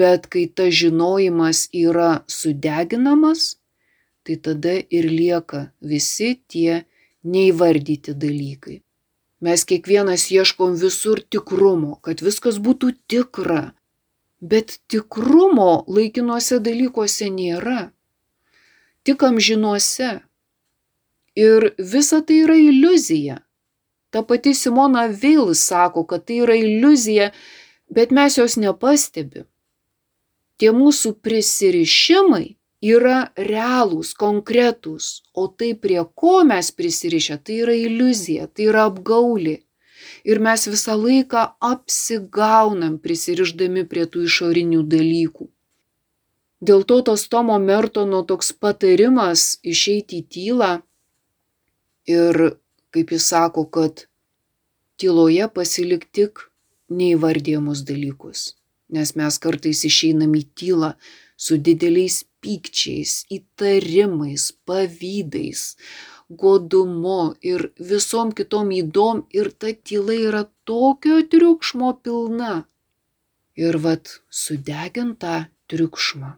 bet 0.00 0.26
kai 0.32 0.46
tas 0.56 0.74
žinojimas 0.80 1.66
yra 1.84 2.10
sudeginamas, 2.38 3.56
tai 4.24 4.36
tada 4.44 4.74
ir 4.90 5.06
lieka 5.10 5.60
visi 5.80 6.30
tie 6.50 6.84
neįvardyti 7.24 8.14
dalykai. 8.14 8.78
Mes 9.40 9.64
kiekvienas 9.64 10.30
ieškom 10.34 10.74
visur 10.74 11.20
tikrumo, 11.30 11.98
kad 12.02 12.22
viskas 12.26 12.58
būtų 12.58 12.94
tikra. 13.10 13.72
Bet 14.40 14.78
tikrumo 14.90 15.84
laikinuose 15.86 16.58
dalykuose 16.62 17.30
nėra. 17.30 17.90
Tik 19.06 19.22
amžinuose. 19.30 20.10
Ir 21.38 21.70
visa 21.78 22.20
tai 22.26 22.42
yra 22.46 22.58
iliuzija. 22.58 23.38
Ta 24.10 24.24
pati 24.26 24.54
Simona 24.58 25.06
vėl 25.06 25.54
sako, 25.54 26.02
kad 26.08 26.26
tai 26.26 26.40
yra 26.42 26.58
iliuzija, 26.58 27.30
bet 27.94 28.10
mes 28.10 28.38
jos 28.40 28.58
nepastebim. 28.58 29.46
Tie 30.58 30.74
mūsų 30.74 31.14
prisirišimai 31.22 32.57
yra 32.84 33.30
realūs, 33.36 34.14
konkretūs, 34.14 35.22
o 35.34 35.48
tai 35.48 35.74
prie 35.74 36.00
ko 36.14 36.44
mes 36.46 36.70
prisirišę, 36.70 37.38
tai 37.42 37.62
yra 37.64 37.74
iliuzija, 37.74 38.46
tai 38.46 38.68
yra 38.70 38.86
apgaulė. 38.90 39.58
Ir 40.24 40.40
mes 40.42 40.66
visą 40.68 40.94
laiką 40.98 41.44
apsigaunam 41.64 42.98
prisirišdami 43.02 43.84
prie 43.88 44.06
tų 44.06 44.26
išorinių 44.28 44.82
dalykų. 44.86 45.48
Dėl 46.60 46.82
to 46.82 47.00
tas 47.06 47.28
Tomo 47.30 47.58
Mertono 47.62 48.24
toks 48.26 48.50
patarimas 48.52 49.58
išeiti 49.62 50.22
į 50.22 50.26
tylą 50.34 50.70
ir, 52.10 52.58
kaip 52.90 53.14
jis 53.14 53.28
sako, 53.30 53.64
kad 53.70 54.06
tyloje 54.98 55.46
pasilik 55.54 56.02
tik 56.10 56.48
neįvardėjimus 56.90 57.84
dalykus. 57.86 58.54
Nes 58.90 59.14
mes 59.14 59.38
kartais 59.38 59.84
išeinam 59.84 60.34
į 60.34 60.44
tylą 60.58 60.94
su 61.36 61.58
dideliais 61.62 62.24
pykčiais, 62.44 63.24
įtarimais, 63.36 64.48
pavydais, 64.68 65.62
godumu 66.28 67.34
ir 67.52 67.68
visom 67.90 68.32
kitom 68.40 68.72
įdom 68.80 69.24
ir 69.34 69.52
ta 69.60 69.72
tyla 69.72 70.16
yra 70.30 70.42
tokio 70.68 71.22
triukšmo 71.34 71.94
pilna. 72.02 72.64
Ir 73.58 73.80
vad 73.84 74.20
sudegintą 74.30 75.48
triukšmą. 75.68 76.36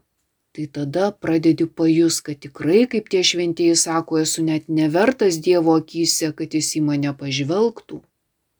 Tai 0.50 0.66
tada 0.66 1.10
pradedi 1.12 1.66
pajus, 1.78 2.18
kad 2.26 2.40
tikrai, 2.42 2.86
kaip 2.90 3.10
tie 3.12 3.22
šventieji 3.22 3.76
sako, 3.78 4.18
esu 4.24 4.42
net 4.42 4.66
nevertas 4.66 5.38
Dievo 5.38 5.76
akise, 5.78 6.32
kad 6.34 6.56
jis 6.56 6.72
į 6.80 6.82
mane 6.88 7.12
pažvelgtų. 7.20 8.00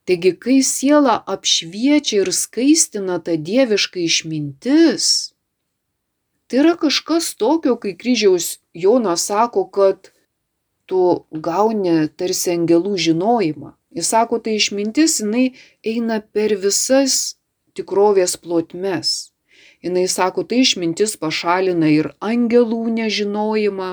Taigi, 0.07 0.33
kai 0.42 0.61
siela 0.66 1.16
apšviečia 1.35 2.22
ir 2.22 2.31
skaistina 2.35 3.18
tą 3.26 3.35
dievišką 3.48 4.00
išmintis, 4.07 5.09
Tai 6.50 6.58
yra 6.58 6.74
kažkas 6.74 7.34
tokio, 7.38 7.76
kai 7.78 7.92
kryžiaus 7.94 8.58
Jonas 8.74 9.28
sako, 9.30 9.68
kad 9.70 10.10
tu 10.90 11.02
gauni 11.30 12.08
tarsi 12.18 12.50
angelų 12.56 12.96
žinojimą. 12.98 13.76
Jis 13.94 14.08
sako, 14.10 14.40
tai 14.42 14.56
išmintis, 14.58 15.20
jinai 15.22 15.52
eina 15.86 16.18
per 16.34 16.56
visas 16.58 17.36
tikrovės 17.78 18.34
plotmes. 18.42 19.30
Jis 19.82 20.16
sako, 20.18 20.42
tai 20.42 20.64
išmintis 20.64 21.14
pašalina 21.22 21.86
ir 21.94 22.10
angelų 22.18 22.82
nežinojimą. 22.98 23.92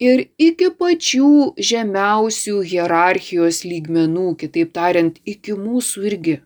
Ir 0.00 0.24
iki 0.40 0.70
pačių 0.80 1.28
žemiausių 1.56 2.56
hierarchijos 2.72 3.60
lygmenų, 3.68 4.30
kitaip 4.40 4.72
tariant, 4.76 5.20
iki 5.24 5.52
mūsų 5.56 6.08
irgi 6.12 6.38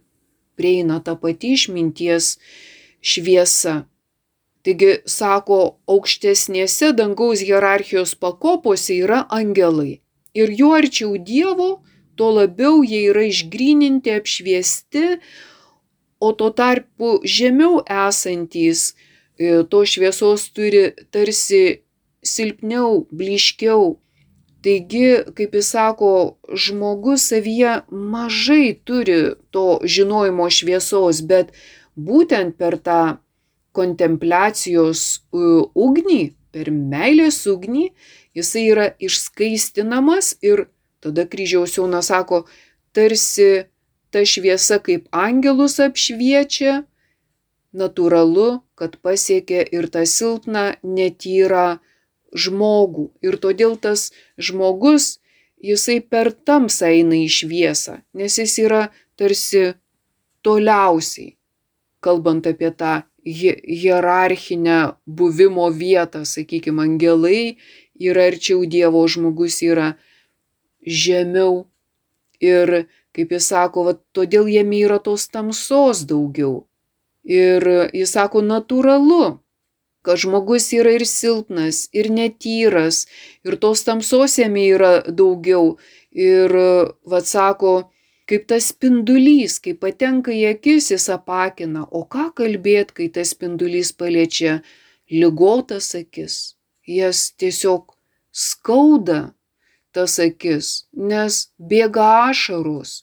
prieina 0.59 0.99
ta 0.99 1.15
pati 1.15 1.55
išminties 1.55 2.37
šviesa. 3.01 3.90
Taigi, 4.67 4.99
sako, 5.09 5.61
aukštesnėse 5.89 6.93
dangaus 6.97 7.41
hierarchijos 7.41 8.13
pakopose 8.21 8.99
yra 9.01 9.23
angelai. 9.33 10.01
Ir 10.37 10.53
juo 10.53 10.75
arčiau 10.77 11.17
Dievo, 11.17 11.71
tuo 12.17 12.29
labiau 12.37 12.83
jie 12.85 13.07
yra 13.09 13.25
išgryninti, 13.31 14.13
apšviesti, 14.21 15.07
o 16.21 16.33
tuo 16.37 16.51
tarpu 16.53 17.15
žemiau 17.25 17.81
esantys 17.89 18.93
e, 19.41 19.65
to 19.65 19.81
šviesos 19.89 20.51
turi 20.53 20.91
tarsi 21.09 21.81
silpniau, 22.21 23.07
bliškiau. 23.09 23.97
Taigi, 24.61 25.25
kaip 25.33 25.57
jis 25.57 25.71
sako, 25.73 26.37
žmogus 26.53 27.25
savyje 27.33 27.79
mažai 27.89 28.77
turi 28.85 29.21
to 29.57 29.81
žinojimo 29.89 30.51
šviesos, 30.53 31.25
bet 31.25 31.57
būtent 31.97 32.61
per 32.61 32.77
tą 32.77 33.01
kontempliacijos 33.77 35.03
ugnį, 35.33 36.23
per 36.51 36.71
meilės 36.75 37.45
ugnį, 37.47 37.91
jisai 38.35 38.65
yra 38.73 38.87
išskaistinamas 38.99 40.35
ir 40.43 40.67
tada 41.01 41.27
kryžiaus 41.31 41.77
jaunas 41.79 42.11
sako, 42.11 42.45
tarsi 42.93 43.67
ta 44.11 44.25
šviesa 44.27 44.81
kaip 44.83 45.07
angelus 45.15 45.79
apšviečia, 45.83 46.83
natūralu, 47.71 48.61
kad 48.75 48.99
pasiekia 48.99 49.63
ir 49.63 49.87
tą 49.95 50.03
silpną, 50.09 50.75
netyrą 50.83 51.79
žmogų. 52.35 53.11
Ir 53.23 53.39
todėl 53.43 53.77
tas 53.79 54.11
žmogus, 54.39 55.21
jisai 55.63 56.01
per 56.03 56.33
tamsą 56.33 56.91
eina 56.91 57.21
į 57.21 57.29
šviesą, 57.31 58.01
nes 58.17 58.39
jis 58.41 58.57
yra 58.65 58.83
tarsi 59.21 59.75
toliausiai, 60.43 61.37
kalbant 62.01 62.49
apie 62.49 62.73
tą 62.73 63.03
hierarchinę 63.25 64.93
buvimo 65.07 65.71
vietą, 65.71 66.25
sakykime, 66.25 66.83
angelai 66.83 67.57
yra 68.01 68.29
arčiau 68.31 68.65
Dievo, 68.67 69.05
žmogus 69.09 69.61
yra 69.63 69.95
žemiau. 70.87 71.67
Ir 72.41 72.87
kaip 73.13 73.33
jis 73.35 73.51
sako, 73.53 73.85
va, 73.89 73.95
todėl 74.17 74.49
jame 74.49 74.81
yra 74.81 74.99
tos 75.03 75.29
tamsos 75.29 76.07
daugiau. 76.09 76.65
Ir 77.25 77.67
jis 77.93 78.17
sako, 78.17 78.41
natūralu, 78.41 79.41
kad 80.01 80.21
žmogus 80.23 80.71
yra 80.73 80.95
ir 80.97 81.05
silpnas, 81.05 81.85
ir 81.93 82.09
netyras, 82.09 83.05
ir 83.45 83.59
tos 83.61 83.85
tamsos 83.85 84.39
jame 84.41 84.65
yra 84.73 84.93
daugiau. 85.05 85.77
Ir, 86.11 86.55
vad 87.07 87.29
sako, 87.29 87.91
kaip 88.31 88.47
tas 88.47 88.71
spindulys, 88.71 89.59
kai 89.59 89.75
patenka 89.75 90.31
į 90.31 90.45
akis, 90.53 90.93
jis 90.93 91.09
apakina, 91.11 91.83
o 91.91 92.05
ką 92.07 92.29
kalbėt, 92.39 92.95
kai 92.95 93.09
tas 93.11 93.33
spindulys 93.35 93.91
paliečia 93.91 94.61
lygotas 95.11 95.91
akis. 95.99 96.55
Jas 96.87 97.31
tiesiog 97.39 97.91
skauda 98.31 99.33
tas 99.91 100.19
akis, 100.23 100.87
nes 100.95 101.51
bėga 101.59 102.31
ašaros 102.31 103.01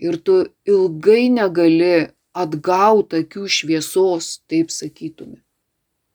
ir 0.00 0.16
tu 0.24 0.40
ilgai 0.68 1.28
negali 1.30 2.08
atgauti 2.32 3.22
akių 3.22 3.44
šviesos, 3.56 4.38
taip 4.48 4.72
sakytume. 4.72 5.42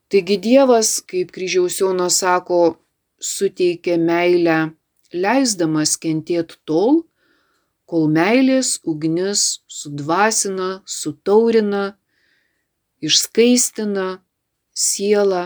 Taigi 0.09 0.37
Dievas, 0.41 0.97
kaip 1.05 1.29
kryžiaus 1.35 1.77
Jonas 1.81 2.21
sako, 2.23 2.79
suteikia 3.21 3.97
meilę, 4.01 4.57
leisdamas 5.13 5.93
kentėti 6.01 6.57
tol, 6.65 7.03
kol 7.87 8.09
meilės 8.11 8.77
ugnis 8.83 9.61
sudvasina, 9.71 10.81
sutaurina, 10.83 11.95
išskaistina 12.99 14.19
sielą, 14.75 15.43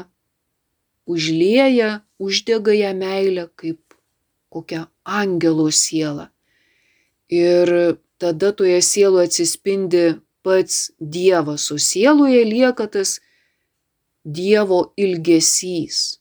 užlieja, 1.05 2.01
uždega 2.21 2.73
ją 2.73 2.91
meilę 2.97 3.45
kaip 3.55 3.81
kokią 4.51 4.85
angelo 5.05 5.69
sielą. 5.71 6.27
Ir 7.31 7.97
tada 8.19 8.51
toje 8.51 8.81
sieloje 8.81 9.29
atsispindi 9.29 10.05
pats 10.43 10.91
Dievas, 10.99 11.69
o 11.71 11.77
sieloje 11.77 12.41
lieka 12.45 12.89
tas 12.91 13.19
Dievo 14.25 14.91
ilgesys. 14.97 16.19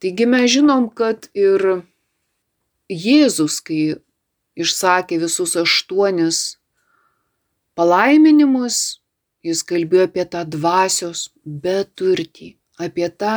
Taigi 0.00 0.26
mes 0.28 0.50
žinom, 0.52 0.90
kad 0.92 1.30
ir 1.32 1.84
Jėzus, 2.92 3.62
kai 3.64 3.96
išsakė 4.56 5.20
visus 5.22 5.56
aštuonis 5.60 6.56
palaiminimus, 7.76 9.00
jis 9.44 9.62
kalbėjo 9.68 10.08
apie 10.08 10.24
tą 10.32 10.42
dvasios 10.48 11.28
beturtį, 11.44 12.56
apie 12.80 13.08
tą 13.10 13.36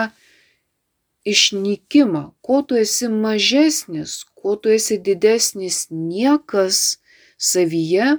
išnykimą, 1.28 2.24
kuo 2.42 2.62
tu 2.64 2.80
esi 2.80 3.10
mažesnis, 3.12 4.24
kuo 4.34 4.56
tu 4.56 4.72
esi 4.74 4.98
didesnis, 4.98 5.88
niekas 5.92 6.98
savyje, 7.38 8.18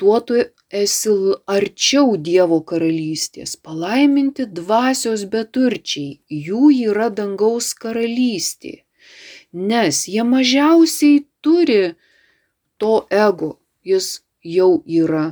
tuo 0.00 0.20
tu 0.24 0.38
esi 0.70 1.14
arčiau 1.50 2.14
Dievo 2.16 2.60
karalystės. 2.70 3.56
Palaiminti 3.58 4.46
dvasios 4.46 5.26
beturčiai, 5.32 6.20
jų 6.30 6.70
yra 6.90 7.10
dangaus 7.10 7.74
karalystė. 7.74 8.84
Nes 9.52 10.06
jie 10.06 10.22
mažiausiai 10.22 11.24
turi 11.44 11.94
to 12.80 12.92
ego, 13.10 13.58
jis 13.84 14.20
jau 14.44 14.82
yra 14.86 15.24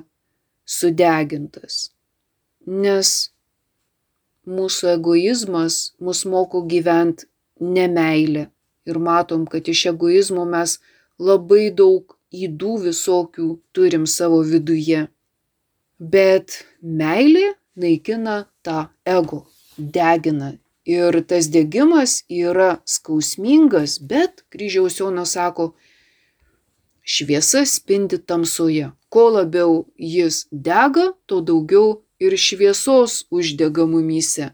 sudegintas. 0.64 1.88
Nes 2.66 3.30
mūsų 4.48 4.94
egoizmas 4.96 5.80
mus 6.00 6.24
moko 6.28 6.62
gyventi 6.68 7.28
nemailę. 7.60 8.48
Ir 8.88 8.98
matom, 8.98 9.44
kad 9.46 9.68
iš 9.68 9.86
egoizmo 9.92 10.44
mes 10.48 10.78
labai 11.20 11.68
daug 11.74 12.16
įdų 12.32 12.74
visokių 12.88 13.48
turim 13.72 14.06
savo 14.06 14.40
viduje. 14.44 15.06
Bet 15.98 16.62
meilė 16.80 17.54
naikina 17.76 18.46
tą 18.62 18.88
ego, 19.04 19.44
degina. 19.76 20.54
Ir 20.88 21.20
tas 21.28 21.50
degimas 21.52 22.22
yra 22.32 22.78
skausmingas, 22.88 23.98
bet 24.00 24.44
kryžiaus 24.48 24.96
Jonas 25.00 25.34
sako, 25.36 25.74
šviesa 27.08 27.64
spindi 27.66 28.18
tamsoje. 28.18 28.90
Kuo 29.08 29.28
labiau 29.38 29.86
jis 29.96 30.44
dega, 30.52 31.06
tuo 31.26 31.40
daugiau 31.40 32.02
ir 32.20 32.36
šviesos 32.36 33.22
uždega 33.32 33.86
mumyse. 33.88 34.50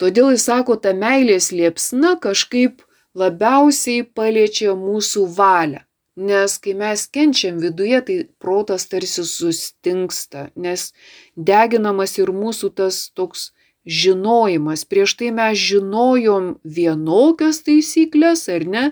Todėl 0.00 0.32
jis 0.34 0.48
sako, 0.48 0.76
ta 0.82 0.90
meilės 0.96 1.52
liepsna 1.54 2.16
kažkaip 2.24 2.82
labiausiai 3.14 4.02
paliečia 4.18 4.74
mūsų 4.74 5.28
valią. 5.36 5.84
Nes 6.28 6.58
kai 6.60 6.74
mes 6.76 7.06
kenčiam 7.08 7.60
viduje, 7.62 8.00
tai 8.06 8.16
protas 8.42 8.84
tarsi 8.90 9.22
sustingsta, 9.24 10.50
nes 10.56 10.90
deginamas 11.36 12.18
ir 12.18 12.34
mūsų 12.36 12.68
tas 12.76 13.06
toks 13.16 13.46
žinojimas. 13.86 14.84
Prieš 14.84 15.16
tai 15.18 15.30
mes 15.34 15.58
žinojom 15.58 16.56
vienokias 16.64 17.62
taisyklės, 17.66 18.46
ar 18.52 18.66
ne, 18.66 18.84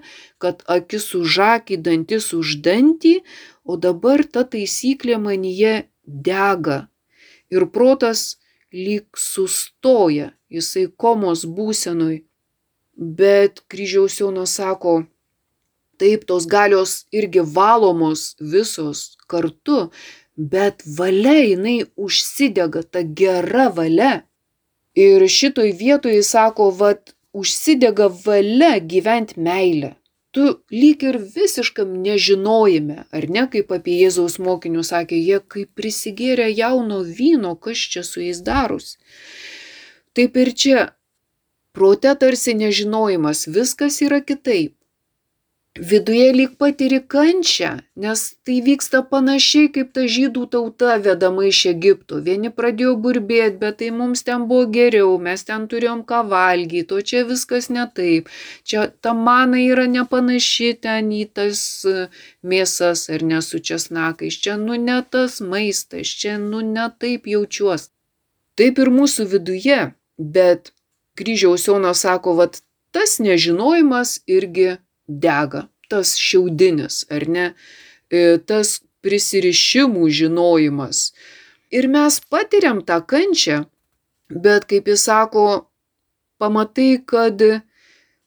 kad 0.42 0.64
akis 0.66 1.14
už 1.14 1.38
akį, 1.46 1.80
dantis 1.84 2.32
už 2.34 2.58
dantį, 2.64 3.20
o 3.64 3.76
dabar 3.76 4.24
ta 4.24 4.44
taisyklė 4.44 5.20
manyje 5.22 5.86
dega. 6.04 6.88
Ir 7.50 7.66
protas 7.70 8.40
lyg 8.72 9.06
sustoja, 9.18 10.32
jisai 10.50 10.88
komos 10.96 11.46
būsenoj. 11.46 12.22
Bet 12.94 13.62
kryžiaus 13.70 14.18
jaunas 14.20 14.58
sako, 14.58 15.04
taip 16.00 16.26
tos 16.28 16.46
galios 16.46 17.04
irgi 17.12 17.42
valomos 17.44 18.34
visos 18.40 19.16
kartu, 19.30 19.88
bet 20.36 20.82
valia 20.98 21.40
jinai 21.44 21.78
užsidega, 21.96 22.82
ta 22.82 23.02
gera 23.02 23.70
valia. 23.72 24.24
Ir 25.00 25.24
šitoj 25.30 25.72
vietoj 25.80 26.16
jis 26.18 26.30
sako, 26.34 26.68
vad, 26.82 27.14
užsidega 27.32 28.10
valia 28.24 28.78
gyventi 28.92 29.40
meilę. 29.40 29.94
Tu 30.30 30.44
lyg 30.70 31.02
ir 31.02 31.16
visiškam 31.36 31.94
nežinojime, 32.04 33.04
ar 33.10 33.24
ne, 33.34 33.46
kaip 33.50 33.72
apie 33.74 33.96
Jėzaus 33.98 34.38
mokinius 34.38 34.92
sakė, 34.92 35.18
jie 35.18 35.40
kaip 35.54 35.72
prisigėrė 35.78 36.46
jauno 36.52 37.00
vyno, 37.02 37.56
kas 37.58 37.82
čia 37.94 38.04
su 38.06 38.22
jais 38.22 38.42
darosi. 38.46 38.98
Taip 40.14 40.38
ir 40.38 40.52
čia, 40.54 40.84
prote 41.74 42.14
tarsi 42.22 42.54
nežinojimas, 42.54 43.48
viskas 43.50 43.98
yra 44.06 44.20
kitaip 44.22 44.76
viduje 45.78 46.32
lyg 46.32 46.56
patiri 46.58 46.98
kančią, 47.06 47.70
nes 47.96 48.22
tai 48.44 48.58
vyksta 48.66 49.00
panašiai 49.06 49.68
kaip 49.74 49.92
ta 49.94 50.02
žydų 50.10 50.48
tauta 50.50 50.96
vedama 50.98 51.46
iš 51.46 51.60
Egipto. 51.70 52.18
Vieni 52.26 52.50
pradėjo 52.50 52.96
burbėti, 53.04 53.60
bet 53.62 53.78
tai 53.78 53.90
mums 53.94 54.24
ten 54.26 54.48
buvo 54.50 54.66
geriau, 54.74 55.14
mes 55.22 55.46
ten 55.46 55.68
turėjom 55.70 56.02
ką 56.08 56.24
valgyti, 56.32 56.90
o 56.90 57.00
čia 57.00 57.22
viskas 57.28 57.70
ne 57.70 57.86
taip. 57.86 58.28
Čia 58.66 58.88
ta 59.00 59.14
mana 59.14 59.62
yra 59.62 59.86
nepanaši 59.86 60.74
ten 60.82 61.14
į 61.14 61.24
tas 61.38 61.62
e, 61.86 62.10
mėsas 62.42 63.06
ar 63.14 63.22
ne 63.22 63.38
su 63.38 63.62
česnakais. 63.62 64.42
Čia 64.42 64.58
nu 64.58 64.74
ne 64.74 64.98
tas 65.06 65.38
maistas, 65.40 66.10
čia 66.10 66.36
nu 66.42 66.66
ne 66.66 66.90
taip 66.98 67.30
jaučiuos. 67.30 67.90
Taip 68.58 68.82
ir 68.82 68.90
mūsų 68.90 69.30
viduje, 69.30 69.80
bet 70.18 70.74
kryžiaus 71.14 71.70
Jonas 71.70 72.02
sako, 72.02 72.34
vad 72.42 72.58
tas 72.90 73.20
nežinojimas 73.22 74.18
irgi 74.26 74.80
dega, 75.24 75.66
tas 75.90 76.14
šiaudinis, 76.20 77.04
ar 77.10 77.26
ne, 77.28 77.46
e, 78.10 78.38
tas 78.38 78.78
prisirišimų 79.04 80.08
žinojimas. 80.20 81.10
Ir 81.70 81.88
mes 81.90 82.18
patiriam 82.30 82.80
tą 82.86 83.00
kančią, 83.12 83.64
bet 84.30 84.66
kaip 84.70 84.90
jis 84.90 85.06
sako, 85.08 85.46
pamatai, 86.38 87.02
kad 87.06 87.42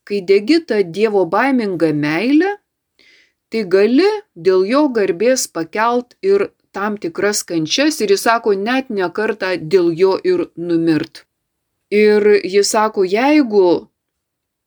kai 0.08 0.20
degi 0.22 0.60
tą 0.68 0.82
Dievo 0.84 1.26
baimingą 1.30 1.94
meilę, 1.96 2.58
tai 3.50 3.64
gali 3.76 4.10
dėl 4.36 4.66
jo 4.68 4.88
garbės 4.96 5.46
pakelt 5.48 6.18
ir 6.26 6.50
tam 6.74 6.98
tikras 6.98 7.44
kančias 7.50 8.02
ir 8.02 8.16
jis 8.16 8.26
sako 8.28 8.56
net 8.58 8.90
ne 8.90 9.08
kartą 9.20 9.54
dėl 9.74 9.92
jo 9.94 10.18
ir 10.24 10.48
numirt. 10.58 11.26
Ir 11.94 12.26
jis 12.42 12.72
sako, 12.74 13.06
jeigu 13.06 13.90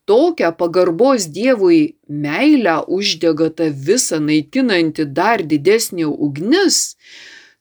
tokią 0.07 0.53
pagarbos 0.61 1.27
Dievui 1.37 1.97
meilę 2.09 2.77
uždega 2.97 3.51
ta 3.51 3.67
visa 3.89 4.19
naikinanti 4.23 5.05
dar 5.19 5.43
didesnė 5.43 6.07
ugnis, 6.07 6.97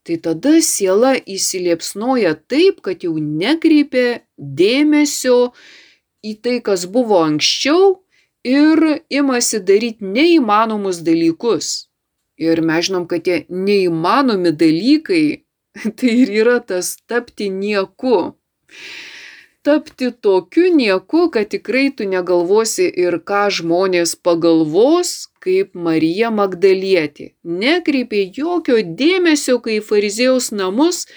tai 0.05 0.17
tada 0.21 0.59
siela 0.61 1.15
įsiliepsnoja 1.17 2.35
taip, 2.51 2.81
kad 2.85 3.03
jau 3.03 3.17
nekreipia 3.17 4.21
dėmesio 4.37 5.39
į 6.25 6.35
tai, 6.45 6.59
kas 6.61 6.85
buvo 6.85 7.21
anksčiau 7.25 8.05
ir 8.45 9.01
imasi 9.09 9.59
daryti 9.65 10.05
neįmanomus 10.05 11.01
dalykus. 11.05 11.89
Ir 12.37 12.61
mes 12.61 12.89
žinom, 12.89 13.07
kad 13.09 13.25
tie 13.25 13.43
neįmanomi 13.49 14.51
dalykai 14.53 15.25
tai 15.97 16.13
ir 16.21 16.33
yra 16.43 16.59
tas 16.61 16.95
tapti 17.09 17.49
nieku. 17.49 18.35
Tapti 19.65 20.11
tokiu 20.21 20.75
nieku, 20.75 21.29
kad 21.33 21.49
tikrai 21.49 21.87
tu 21.97 22.05
negalvosi 22.05 22.85
ir 23.03 23.15
ką 23.29 23.45
žmonės 23.57 24.11
pagalvos, 24.27 25.13
kaip 25.41 25.71
Marija 25.87 26.29
Magdalietė. 26.29 27.31
Nekreipė 27.61 28.19
jokio 28.35 28.75
dėmesio, 28.99 29.55
kai 29.65 29.79
farizėjaus 29.87 30.51
namus 30.59 31.07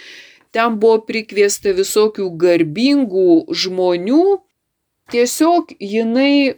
ten 0.57 0.79
buvo 0.81 1.03
prikviesta 1.11 1.75
visokių 1.77 2.31
garbingų 2.45 3.27
žmonių. 3.65 4.25
Tiesiog 5.13 5.77
jinai 5.91 6.57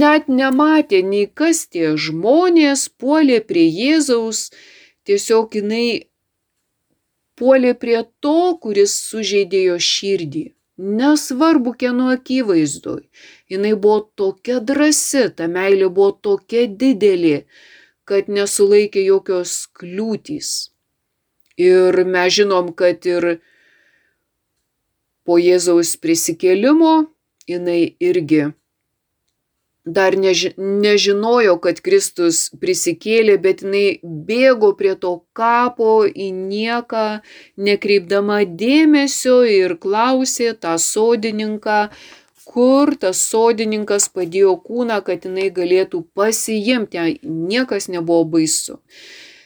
net 0.00 0.26
nematė 0.40 1.04
nei 1.06 1.30
kas 1.42 1.68
tie 1.70 1.94
žmonės, 2.08 2.88
puolė 2.98 3.38
prie 3.46 3.68
Jėzaus, 3.70 4.50
tiesiog 5.06 5.54
jinai 5.60 5.86
puolė 7.38 7.74
prie 7.78 8.02
to, 8.18 8.58
kuris 8.58 8.98
sužeidė 9.06 9.64
jo 9.68 9.78
širdį. 9.92 10.44
Nesvarbu, 10.76 11.72
kieno 11.78 12.08
akivaizdoj. 12.10 13.02
Jinai 13.48 13.74
buvo 13.74 14.00
tokia 14.18 14.58
drasi, 14.60 15.28
ta 15.36 15.46
meilė 15.46 15.88
buvo 15.88 16.10
tokia 16.26 16.66
didelė, 16.66 17.44
kad 18.04 18.26
nesulaikė 18.28 19.04
jokios 19.06 19.68
kliūtys. 19.78 20.50
Ir 21.56 22.00
mes 22.04 22.34
žinom, 22.34 22.72
kad 22.74 23.06
ir 23.06 23.38
po 25.22 25.38
Jėzaus 25.38 25.94
prisikėlimo 26.02 26.94
jinai 27.46 27.94
irgi 28.02 28.48
dar 29.84 30.16
neži 30.16 30.52
nežinojo, 30.56 31.58
kad 31.60 31.80
Kristus 31.84 32.48
prisikėlė, 32.60 33.36
bet 33.40 33.62
jinai 33.64 34.00
bėgo 34.02 34.72
prie 34.78 34.94
to 35.00 35.14
kapo 35.36 36.04
į 36.08 36.30
nieką, 36.32 37.06
nekreipdama 37.56 38.42
dėmesio 38.48 39.42
ir 39.48 39.76
klausė 39.80 40.54
tą 40.56 40.76
sodininką, 40.80 41.78
kur 42.48 42.94
tas 43.00 43.20
sodininkas 43.28 44.08
padėjo 44.08 44.56
kūną, 44.64 45.00
kad 45.04 45.24
jinai 45.28 45.50
galėtų 45.52 46.04
pasiimti, 46.16 47.20
niekas 47.22 47.88
nebuvo 47.92 48.24
baisu. 48.36 48.80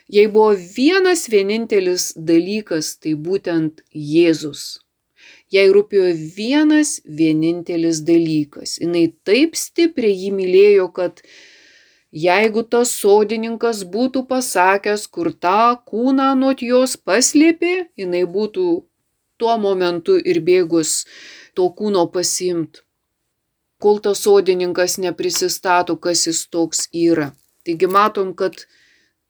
Jei 0.08 0.26
buvo 0.32 0.54
vienas 0.56 1.26
vienintelis 1.28 2.12
dalykas, 2.16 2.96
tai 2.96 3.12
būtent 3.14 3.82
Jėzus 3.92 4.78
jai 5.52 5.68
rūpėjo 5.72 6.08
vienas 6.36 6.98
vienintelis 7.04 8.02
dalykas. 8.06 8.78
Jis 8.80 9.14
taip 9.26 9.56
stipriai 9.56 10.16
jį 10.16 10.32
mylėjo, 10.36 10.88
kad 10.92 11.22
jeigu 12.12 12.64
tas 12.64 12.92
sodininkas 13.00 13.84
būtų 13.88 14.26
pasakęs, 14.28 15.06
kur 15.08 15.32
tą 15.32 15.78
kūną 15.88 16.34
nuot 16.40 16.64
jos 16.64 16.96
paslėpė, 16.96 17.88
jinai 17.96 18.24
būtų 18.28 18.68
tuo 19.38 19.56
momentu 19.58 20.18
ir 20.18 20.42
bėgus 20.44 21.04
to 21.54 21.70
kūno 21.78 22.08
pasiimti. 22.12 22.82
Kol 23.78 24.00
tas 24.02 24.24
sodininkas 24.26 24.96
neprisistato, 24.98 25.94
kas 26.02 26.26
jis 26.26 26.48
toks 26.50 26.88
yra. 26.90 27.30
Taigi 27.62 27.86
matom, 27.86 28.32
kad 28.34 28.64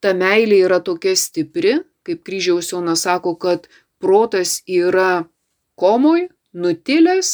ta 0.00 0.14
meilė 0.16 0.62
yra 0.64 0.78
tokia 0.80 1.12
stipri, 1.20 1.74
kaip 2.06 2.22
kryžiaus 2.24 2.72
Jonas 2.72 3.04
sako, 3.04 3.34
kad 3.36 3.68
protas 4.00 4.62
yra 4.64 5.26
komoj, 5.78 6.28
nutilęs, 6.52 7.30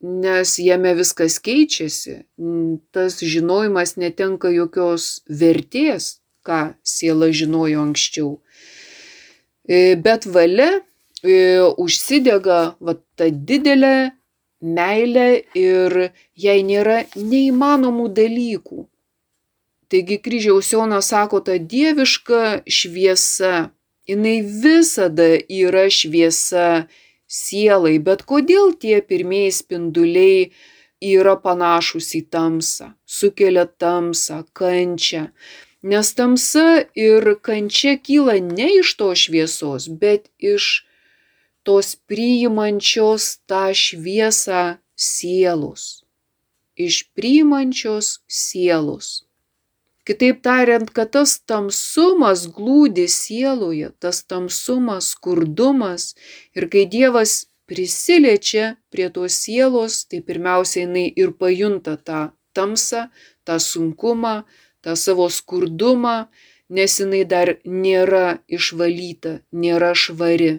nes 0.00 0.54
jame 0.62 0.94
viskas 0.94 1.38
keičiasi, 1.42 2.20
tas 2.94 3.18
žinojimas 3.18 3.96
netenka 3.98 4.50
jokios 4.54 5.24
vertės, 5.26 6.18
ką 6.46 6.74
siela 6.86 7.32
žinojo 7.34 7.82
anksčiau. 7.88 8.36
E, 9.68 9.96
bet 10.00 10.24
valia 10.24 10.70
e, 11.22 11.60
užsidega 11.76 12.60
va, 12.80 12.94
ta 13.18 13.28
didelė 13.28 14.12
meilė 14.62 15.28
ir 15.58 15.98
jai 16.38 16.60
nėra 16.66 17.02
neįmanomų 17.16 18.08
dalykų. 18.14 18.86
Taigi 19.88 20.18
kryžiaus 20.20 20.70
Jonas 20.72 21.08
sako, 21.12 21.40
ta 21.40 21.56
dieviška 21.58 22.62
šviesa, 22.68 23.70
jinai 24.08 24.40
visada 24.44 25.30
yra 25.48 25.86
šviesa 25.88 26.86
sielai, 27.28 27.98
bet 28.00 28.24
kodėl 28.24 28.72
tie 28.80 28.98
pirmieji 29.04 29.52
spinduliai 29.60 30.50
yra 31.04 31.36
panašus 31.38 32.10
į 32.18 32.24
tamsą, 32.32 32.92
sukelia 33.06 33.66
tamsą, 33.68 34.42
kančią. 34.52 35.28
Nes 35.82 36.10
tamsa 36.18 36.84
ir 36.98 37.36
kančia 37.46 37.94
kyla 38.02 38.40
ne 38.42 38.66
iš 38.80 38.96
to 38.98 39.12
šviesos, 39.14 39.86
bet 40.00 40.26
iš 40.42 40.88
tos 41.62 41.94
priimančios 42.08 43.38
tą 43.46 43.70
šviesą 43.76 44.80
sielos. 44.96 46.02
Iš 46.74 47.06
priimančios 47.14 48.18
sielos. 48.26 49.27
Kitaip 50.08 50.38
tariant, 50.40 50.88
kad 50.96 51.10
tas 51.12 51.34
tamsumas 51.44 52.46
glūdi 52.56 53.04
sieloje, 53.12 53.90
tas 54.00 54.22
tamsumas, 54.24 55.10
skurdumas 55.12 56.14
ir 56.56 56.64
kai 56.72 56.86
Dievas 56.88 57.34
prisiliečia 57.68 58.78
prie 58.88 59.10
tos 59.12 59.36
sielos, 59.44 60.06
tai 60.08 60.22
pirmiausia 60.24 60.86
jinai 60.86 61.04
ir 61.12 61.34
pajunta 61.36 61.98
tą 62.00 62.22
tamsą, 62.56 63.10
tą 63.44 63.58
sunkumą, 63.60 64.34
tą 64.80 64.96
savo 64.96 65.28
skurdumą, 65.28 66.16
nes 66.72 66.96
jinai 67.00 67.24
dar 67.28 67.52
nėra 67.64 68.40
išvalyta, 68.48 69.42
nėra 69.52 69.92
švari. 69.92 70.52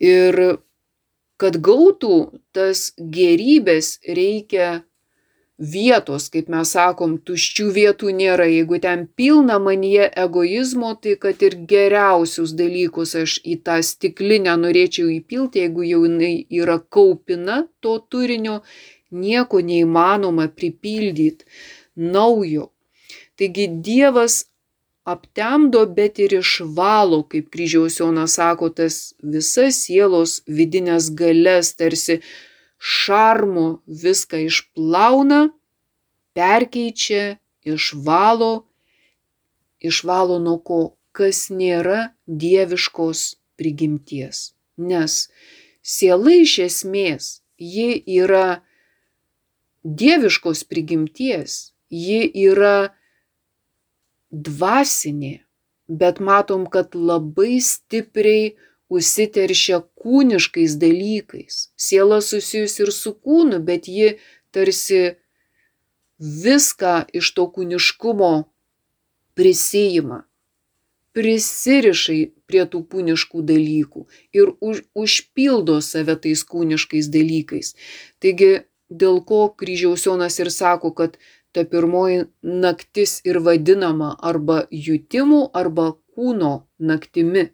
Ir 0.00 0.40
kad 1.40 1.60
gautų 1.60 2.16
tas 2.56 2.90
gerybės 2.96 3.98
reikia 4.04 4.80
vietos, 5.60 6.30
kaip 6.32 6.48
mes 6.48 6.72
sakom, 6.72 7.18
tuščių 7.20 7.66
vietų 7.76 8.12
nėra. 8.16 8.46
Jeigu 8.48 8.80
ten 8.80 9.04
pilna 9.16 9.58
manyje 9.60 10.08
egoizmo, 10.24 10.94
tai 10.96 11.16
kad 11.20 11.42
ir 11.44 11.58
geriausius 11.70 12.54
dalykus 12.56 13.14
aš 13.22 13.36
į 13.44 13.60
tą 13.66 13.78
stiklinę 13.84 14.56
norėčiau 14.64 15.10
įpilti, 15.20 15.66
jeigu 15.66 15.84
jau 15.84 16.02
jinai 16.08 16.34
yra 16.62 16.80
kaupina 16.80 17.66
to 17.84 17.98
turinio, 18.08 18.60
nieko 19.10 19.60
neįmanoma 19.60 20.48
pripildyti 20.48 21.44
naujo. 21.96 22.70
Taigi 23.36 23.68
Dievas 23.68 24.46
aptemdo, 25.04 25.84
bet 25.96 26.20
ir 26.22 26.38
išvalo, 26.40 27.22
kaip 27.28 27.48
kryžiaus 27.52 27.98
Jonas 28.00 28.36
sako, 28.38 28.68
tas 28.68 29.14
visas 29.20 29.80
sielos 29.84 30.40
vidinės 30.46 31.10
galės 31.16 31.74
tarsi 31.76 32.20
šarmu 32.80 33.82
viską 33.86 34.40
išplauna, 34.48 35.40
perkeičia, 36.32 37.36
išvalo, 37.68 38.64
išvalo 39.84 40.38
nuo 40.40 40.58
ko, 40.64 40.80
kas 41.12 41.50
nėra 41.52 42.14
dieviškos 42.24 43.24
prigimties. 43.60 44.54
Nes 44.80 45.28
siela 45.84 46.32
iš 46.40 46.56
esmės, 46.70 47.28
ji 47.60 48.00
yra 48.16 48.62
dieviškos 49.84 50.64
prigimties, 50.70 51.74
ji 51.92 52.24
yra 52.48 52.94
dvasinė, 54.30 55.42
bet 55.90 56.20
matom, 56.22 56.64
kad 56.70 56.94
labai 56.94 57.58
stipriai 57.60 58.54
užsiteršia 58.90 59.80
kūniškais 60.02 60.76
dalykais. 60.82 61.70
Siela 61.78 62.20
susijusi 62.20 62.82
ir 62.84 62.92
su 62.94 63.14
kūnu, 63.14 63.60
bet 63.64 63.88
ji 63.88 64.16
tarsi 64.50 65.02
viską 66.20 66.96
iš 67.16 67.30
to 67.36 67.46
kūniškumo 67.54 68.32
prisijima, 69.38 70.24
prisirišai 71.16 72.20
prie 72.50 72.64
tų 72.72 72.82
kūniškų 72.92 73.44
dalykų 73.46 74.04
ir 74.36 74.52
už, 74.60 74.82
užpildo 74.94 75.78
save 75.82 76.16
tais 76.22 76.42
kūniškais 76.46 77.10
dalykais. 77.14 77.74
Taigi, 78.22 78.50
dėl 78.90 79.22
ko 79.26 79.48
kryžiaus 79.54 80.06
Jonas 80.06 80.38
ir 80.42 80.50
sako, 80.54 80.92
kad 80.94 81.16
ta 81.54 81.64
pirmoji 81.66 82.26
naktis 82.42 83.18
ir 83.26 83.40
vadinama 83.46 84.12
arba 84.18 84.64
jutimų, 84.70 85.42
arba 85.54 85.92
kūno 86.14 86.52
naktimi 86.78 87.48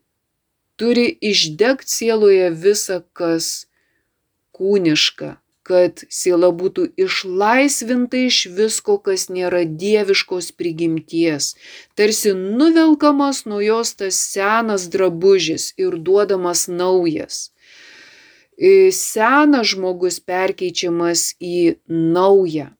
turi 0.76 1.08
išdegt 1.20 1.88
sieloje 1.88 2.50
visa, 2.50 3.00
kas 3.12 3.66
kūniška, 4.56 5.36
kad 5.66 6.04
siela 6.12 6.52
būtų 6.54 6.86
išlaisvinta 7.06 8.20
iš 8.28 8.38
visko, 8.58 8.96
kas 9.02 9.26
nėra 9.32 9.64
dieviškos 9.66 10.52
prigimties, 10.54 11.54
tarsi 11.98 12.32
nuvelkamas 12.38 13.44
nuo 13.50 13.58
jos 13.64 13.96
tas 13.98 14.20
senas 14.30 14.86
drabužis 14.92 15.72
ir 15.80 15.98
duodamas 15.98 16.66
naujas. 16.70 17.50
Senas 18.56 19.74
žmogus 19.74 20.16
perkeičiamas 20.24 21.34
į 21.42 21.76
naują. 21.92 22.70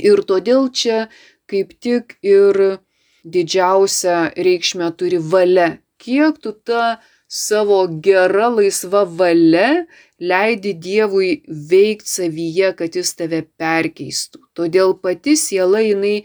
Ir 0.00 0.22
todėl 0.24 0.70
čia 0.72 1.10
kaip 1.44 1.74
tik 1.84 2.16
ir 2.24 2.78
didžiausią 3.24 4.32
reikšmę 4.46 4.88
turi 4.96 5.18
valia. 5.20 5.81
Kiek 6.02 6.38
tu 6.42 6.52
tą 6.66 6.96
savo 7.32 7.78
gera 8.04 8.48
laisva 8.52 9.04
valia 9.18 9.86
leidi 10.30 10.72
Dievui 10.86 11.30
veikti 11.70 12.10
savyje, 12.16 12.72
kad 12.78 12.98
jis 12.98 13.14
tave 13.18 13.42
perkeistų. 13.58 14.42
Todėl 14.58 14.96
pati 15.04 15.36
siela 15.38 15.80
jinai 15.82 16.16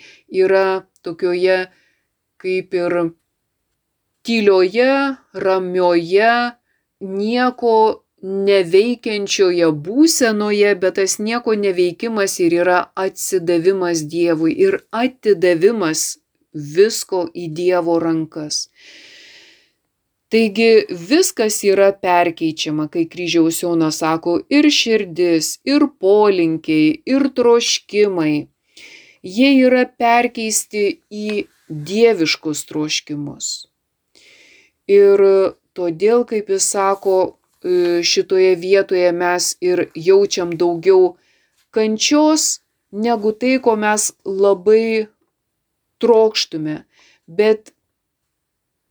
yra 0.43 0.83
tokioje 1.05 1.59
kaip 2.41 2.73
ir 2.77 2.97
tylioje, 4.27 4.91
ramioje, 5.45 6.33
nieko 6.99 7.77
neveikiančioje 8.21 9.69
būsenoje, 9.87 10.73
bet 10.81 10.97
tas 10.99 11.17
nieko 11.21 11.53
neveikimas 11.55 12.39
ir 12.43 12.57
yra 12.63 12.79
atsidavimas 12.97 14.03
Dievui 14.11 14.55
ir 14.67 14.79
atidavimas 14.91 16.17
visko 16.53 17.27
į 17.33 17.51
Dievo 17.59 17.99
rankas. 18.01 18.67
Taigi 20.27 20.85
viskas 20.91 21.61
yra 21.63 21.93
perkeičiama, 21.95 22.89
kai 22.91 23.05
kryžiaus 23.07 23.61
Jonas 23.63 24.01
sako, 24.01 24.41
ir 24.51 24.67
širdis, 24.67 25.53
ir 25.63 25.85
polinkiai, 26.03 26.97
ir 27.07 27.29
troškimai. 27.37 28.33
Jie 29.23 29.51
yra 29.63 29.85
perkeisti 29.87 30.83
į 31.07 31.45
dieviškus 31.69 32.65
troškimus. 32.67 33.47
Ir 34.91 35.23
todėl, 35.75 36.25
kaip 36.27 36.51
jis 36.51 36.67
sako, 36.75 37.15
e, 37.63 38.03
šitoje 38.03 38.51
vietoje 38.59 39.11
mes 39.15 39.49
ir 39.63 39.85
jaučiam 39.95 40.51
daugiau 40.59 41.15
kančios 41.71 42.59
negu 42.91 43.31
tai, 43.31 43.55
ko 43.63 43.75
mes 43.79 44.11
labai 44.25 45.07
trokštume. 46.03 46.81
Bet 47.27 47.71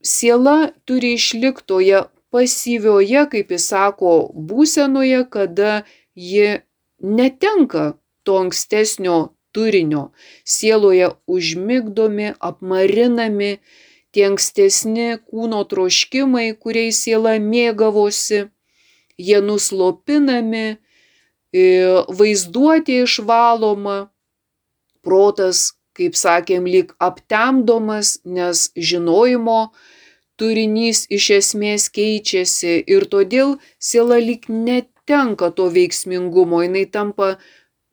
siela 0.07 0.71
turi 0.87 1.15
išlikti 1.19 1.67
toje 1.67 2.03
pasyvioje, 2.31 3.27
kaip 3.33 3.53
jis 3.55 3.69
sako, 3.73 4.13
būsenoje, 4.35 5.25
kada 5.31 5.83
ji 6.15 6.61
netenka 7.01 7.95
to 8.23 8.39
ankstesnio 8.45 9.19
turinio. 9.53 10.11
Sieloje 10.45 11.11
užmigdomi, 11.27 12.33
apmarinami 12.41 13.53
tie 14.13 14.27
ankstesni 14.31 15.09
kūno 15.29 15.63
troškimai, 15.69 16.51
kuriais 16.61 16.99
siela 17.05 17.37
mėgavosi, 17.43 18.47
jie 19.17 19.41
nuslopinami, 19.45 20.67
vaizduotė 22.21 23.03
išvaloma, 23.05 23.97
protas, 25.07 25.76
kaip 25.97 26.17
sakėm, 26.19 26.67
lyg 26.69 26.93
aptemdomas, 27.03 28.19
nes 28.25 28.69
žinojimo 28.77 29.61
turinys 30.37 31.07
iš 31.13 31.31
esmės 31.41 31.89
keičiasi 31.93 32.79
ir 32.93 33.07
todėl 33.13 33.57
siela 33.81 34.19
lyg 34.21 34.49
netenka 34.53 35.51
to 35.57 35.69
veiksmingumo, 35.73 36.61
jinai 36.67 36.85
tampa 36.93 37.37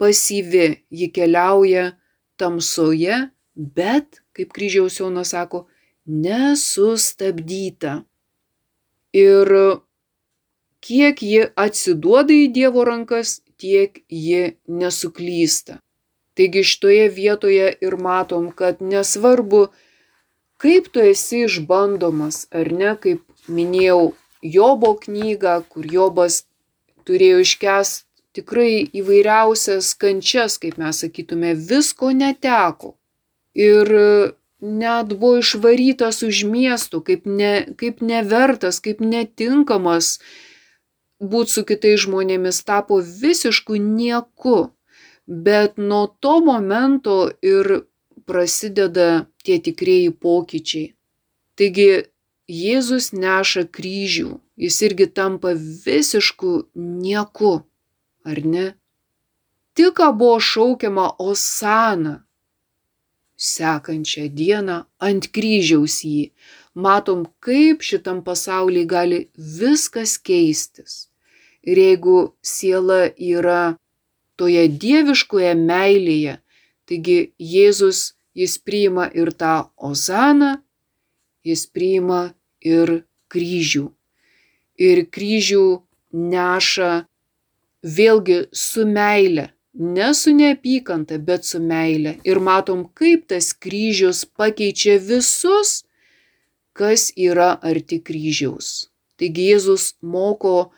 pasyvi, 0.01 0.83
ji 0.91 1.07
keliauja 1.15 1.93
tamsoje, 2.37 3.29
bet, 3.55 4.19
kaip 4.35 4.51
kryžiaus 4.55 4.99
Jonas 4.99 5.31
sako, 5.31 5.67
nesustabdyta. 6.05 8.01
Ir 9.13 9.47
kiek 10.83 11.21
ji 11.21 11.47
atsiduoda 11.55 12.33
į 12.33 12.49
Dievo 12.51 12.83
rankas, 12.89 13.39
tiek 13.61 14.01
ji 14.09 14.57
nesuklysta. 14.67 15.79
Taigi 16.37 16.63
šitoje 16.65 17.09
vietoje 17.13 17.67
ir 17.85 17.97
matom, 18.01 18.49
kad 18.51 18.81
nesvarbu, 18.81 19.67
kaip 20.57 20.89
tu 20.93 21.03
esi 21.03 21.43
išbandomas, 21.47 22.47
ar 22.49 22.71
ne, 22.73 22.95
kaip 22.99 23.21
minėjau, 23.47 24.13
Jobo 24.43 24.89
knygą, 24.99 25.61
kur 25.71 25.85
Jobas 25.87 26.41
turėjo 27.07 27.37
iškest 27.45 28.03
tikrai 28.33 28.81
įvairiausias 28.91 29.93
kančias, 29.99 30.57
kaip 30.59 30.79
mes 30.81 31.03
sakytume, 31.03 31.53
visko 31.55 32.11
neteko. 32.17 32.95
Ir 33.53 33.89
net 34.63 35.13
buvo 35.13 35.37
išvarytas 35.43 36.23
už 36.25 36.43
miestų, 36.49 37.03
kaip, 37.05 37.27
ne, 37.29 37.53
kaip 37.77 38.01
nevertas, 38.01 38.81
kaip 38.83 39.03
netinkamas 39.03 40.17
būti 41.21 41.53
su 41.53 41.65
kitais 41.67 42.03
žmonėmis, 42.07 42.63
tapo 42.65 42.99
visišku 43.03 43.77
nieku. 43.77 44.71
Bet 45.27 45.77
nuo 45.77 46.07
to 46.19 46.39
momento 46.43 47.29
ir 47.41 47.85
prasideda 48.25 49.25
tie 49.43 49.59
tikrieji 49.59 50.11
pokyčiai. 50.11 50.93
Taigi 51.55 51.89
Jėzus 52.51 53.13
neša 53.15 53.63
kryžių, 53.71 54.33
jis 54.59 54.77
irgi 54.83 55.07
tampa 55.07 55.53
visišku 55.55 56.67
nieku, 56.75 57.53
ar 58.27 58.41
ne? 58.43 58.65
Tik 59.73 60.01
buvo 60.19 60.39
šaukiama 60.43 61.05
Osana. 61.23 62.25
Sekančią 63.39 64.27
dieną 64.29 64.83
ant 64.99 65.29
kryžiaus 65.33 66.03
jį 66.03 66.31
matom, 66.75 67.25
kaip 67.39 67.81
šitam 67.81 68.19
pasaulyje 68.27 68.85
gali 68.85 69.19
viskas 69.37 70.17
keistis. 70.17 71.07
Ir 71.63 71.79
jeigu 71.79 72.35
siela 72.43 73.07
yra 73.17 73.77
toje 74.39 74.67
dieviškoje 74.67 75.53
meilėje, 75.59 76.39
Taigi 76.89 77.31
Jėzus, 77.39 78.13
jis 78.35 78.57
priima 78.59 79.07
ir 79.15 79.31
tą 79.39 79.53
ozaną, 79.77 80.57
jis 81.47 81.65
priima 81.71 82.33
ir 82.59 83.03
kryžių. 83.31 83.87
Ir 84.83 85.03
kryžių 85.15 85.63
neša 86.33 86.91
vėlgi 87.97 88.39
su 88.51 88.85
meile, 88.89 89.47
ne 89.73 90.11
su 90.17 90.35
neapykanta, 90.35 91.19
bet 91.29 91.47
su 91.47 91.61
meile. 91.63 92.17
Ir 92.27 92.41
matom, 92.43 92.83
kaip 92.99 93.27
tas 93.31 93.53
kryžius 93.53 94.25
pakeičia 94.25 94.99
visus, 94.99 95.83
kas 96.75 97.11
yra 97.15 97.53
arti 97.63 98.01
kryžiaus. 98.03 98.89
Taigi 99.15 99.53
Jėzus 99.53 99.93
moko 100.01 100.73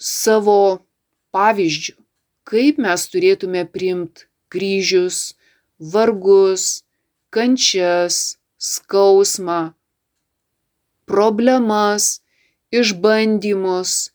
savo 0.00 0.80
pavyzdžių, 1.34 1.99
kaip 2.50 2.80
mes 2.82 3.06
turėtume 3.12 3.62
priimti 3.70 4.26
kryžius, 4.50 5.36
vargus, 5.78 6.82
kančias, 7.30 8.40
skausmą, 8.58 9.72
problemas, 11.06 12.18
išbandymus, 12.74 14.10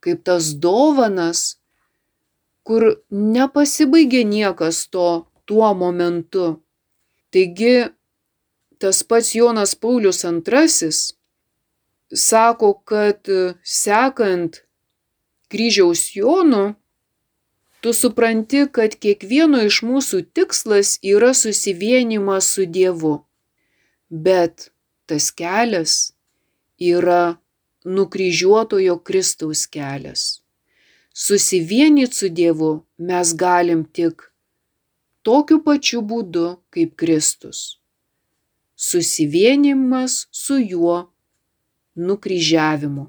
kaip 0.00 0.22
tas 0.26 0.54
dovanas, 0.54 1.58
kur 2.62 3.02
nepasibaigė 3.10 4.22
niekas 4.28 4.86
to 4.92 5.08
tuo 5.48 5.74
momentu. 5.74 6.58
Taigi 7.34 7.90
tas 8.78 9.02
pats 9.02 9.34
Jonas 9.34 9.74
Paulius 9.74 10.24
II 10.24 10.90
sako, 12.08 12.72
kad 12.88 13.28
sekant 13.64 14.62
kryžiaus 15.52 16.08
Jonu, 16.16 16.77
tu 17.80 17.92
supranti, 17.92 18.64
kad 18.72 18.94
kiekvieno 19.02 19.60
iš 19.66 19.82
mūsų 19.86 20.22
tikslas 20.34 20.96
yra 21.02 21.30
susivienimas 21.34 22.50
su 22.54 22.66
Dievu. 22.66 23.14
Bet 24.10 24.70
tas 25.06 25.30
kelias 25.30 26.12
yra 26.78 27.38
nukryžiuotojo 27.84 28.98
Kristaus 28.98 29.66
kelias. 29.66 30.40
Susivienyti 31.14 32.14
su 32.14 32.28
Dievu 32.28 32.72
mes 32.98 33.34
galim 33.34 33.84
tik 33.84 34.22
tokiu 35.22 35.60
pačiu 35.64 36.02
būdu 36.02 36.56
kaip 36.70 36.96
Kristus. 36.96 37.78
Susivienimas 38.74 40.26
su 40.30 40.58
juo 40.58 40.98
nukryžiavimu 41.94 43.08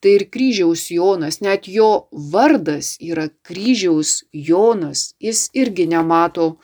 tai 0.00 0.16
ir 0.18 0.24
kryžiaus 0.32 0.88
Jonas, 0.90 1.40
net 1.44 1.68
jo 1.68 2.08
vardas 2.32 2.96
yra 3.00 3.28
kryžiaus 3.46 4.24
Jonas, 4.32 5.14
jis 5.20 5.48
irgi 5.52 5.86
nemato 5.86 6.56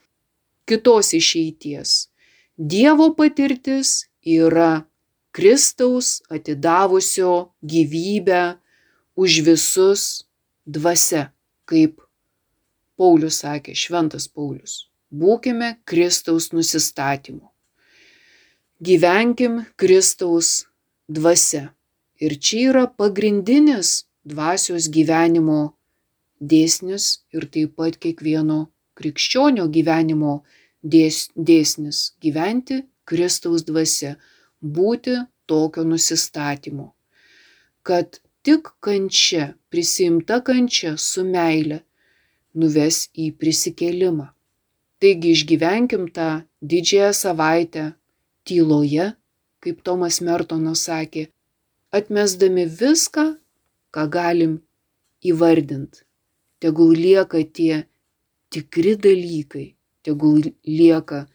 kitos 0.66 1.12
išeities. 1.14 2.09
Dievo 2.57 3.12
patirtis 3.14 4.07
yra 4.24 4.87
Kristaus 5.37 6.22
atidavusio 6.32 7.53
gyvybę 7.61 8.57
už 9.16 9.41
visus 9.45 10.24
dvasia. 10.64 11.32
kaip 11.66 12.01
Paulius 12.97 13.43
sakė, 13.43 13.74
šventas 13.74 14.28
Paulius. 14.30 14.87
Būkime 15.12 15.76
Kristaus 15.84 16.53
nusistatymu. 16.55 17.51
Gyvenkim 18.80 19.64
Kristaus 19.76 20.66
dvasia. 21.09 21.76
Ir 22.21 22.39
čia 22.41 22.71
yra 22.71 22.85
pagrindinis 22.89 24.07
dvasios 24.25 24.89
gyvenimo 24.89 25.77
dėsnis 26.41 27.09
ir 27.37 27.45
taip 27.53 27.77
pat 27.77 27.99
kiekvieno 28.01 28.61
krikščionio 28.97 29.67
gyvenimo 29.73 30.43
dės, 30.83 31.29
dėsnis- 31.37 32.12
gyventi 32.25 32.83
Kristaus 33.05 33.64
dvasia, 33.69 34.17
būti 34.62 35.17
tokio 35.47 35.85
nusistatymo, 35.85 36.93
kad 37.83 38.19
tik 38.43 38.73
kančia, 38.81 39.55
prisimta 39.71 40.41
kančia 40.41 40.97
su 40.99 41.25
meile 41.25 41.83
nuves 42.55 43.09
į 43.14 43.33
prisikėlimą. 43.37 44.31
Taigi 45.01 45.33
išgyvenkim 45.37 46.09
tą 46.17 46.29
didžiąją 46.64 47.12
savaitę 47.12 47.85
tyloje, 48.49 49.12
kaip 49.61 49.83
Tomas 49.85 50.21
Mertonas 50.25 50.87
sakė, 50.89 51.27
atmesdami 51.99 52.67
viską, 52.81 53.27
ką 53.95 54.03
galim 54.13 54.59
įvardinti. 55.25 56.05
Tegul 56.61 56.97
lieka 56.97 57.43
tie 57.53 57.85
tikri 58.53 58.97
dalykai, 58.97 59.75
tegul 60.05 60.53
lieka 60.65 61.27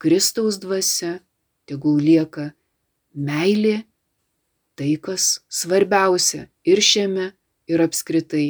Kristaus 0.00 0.60
dvasia, 0.62 1.18
tegul 1.66 1.98
lieka 2.00 2.50
meilė, 3.14 3.82
tai 4.78 4.94
kas 4.96 5.40
svarbiausia 5.50 6.46
ir 6.64 6.80
šiame, 6.80 7.32
ir 7.70 7.82
apskritai 7.84 8.46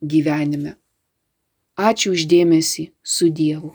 gyvenime. 0.00 0.76
Ačiū 1.80 2.14
uždėmesi 2.16 2.90
su 3.02 3.30
Dievu. 3.32 3.74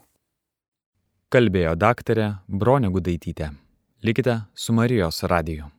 Kalbėjo 1.34 1.76
daktarė 1.80 2.28
Bronė 2.48 2.92
Gudaitytė. 2.94 3.50
Likite 4.06 4.42
su 4.54 4.76
Marijos 4.78 5.24
radiju. 5.26 5.75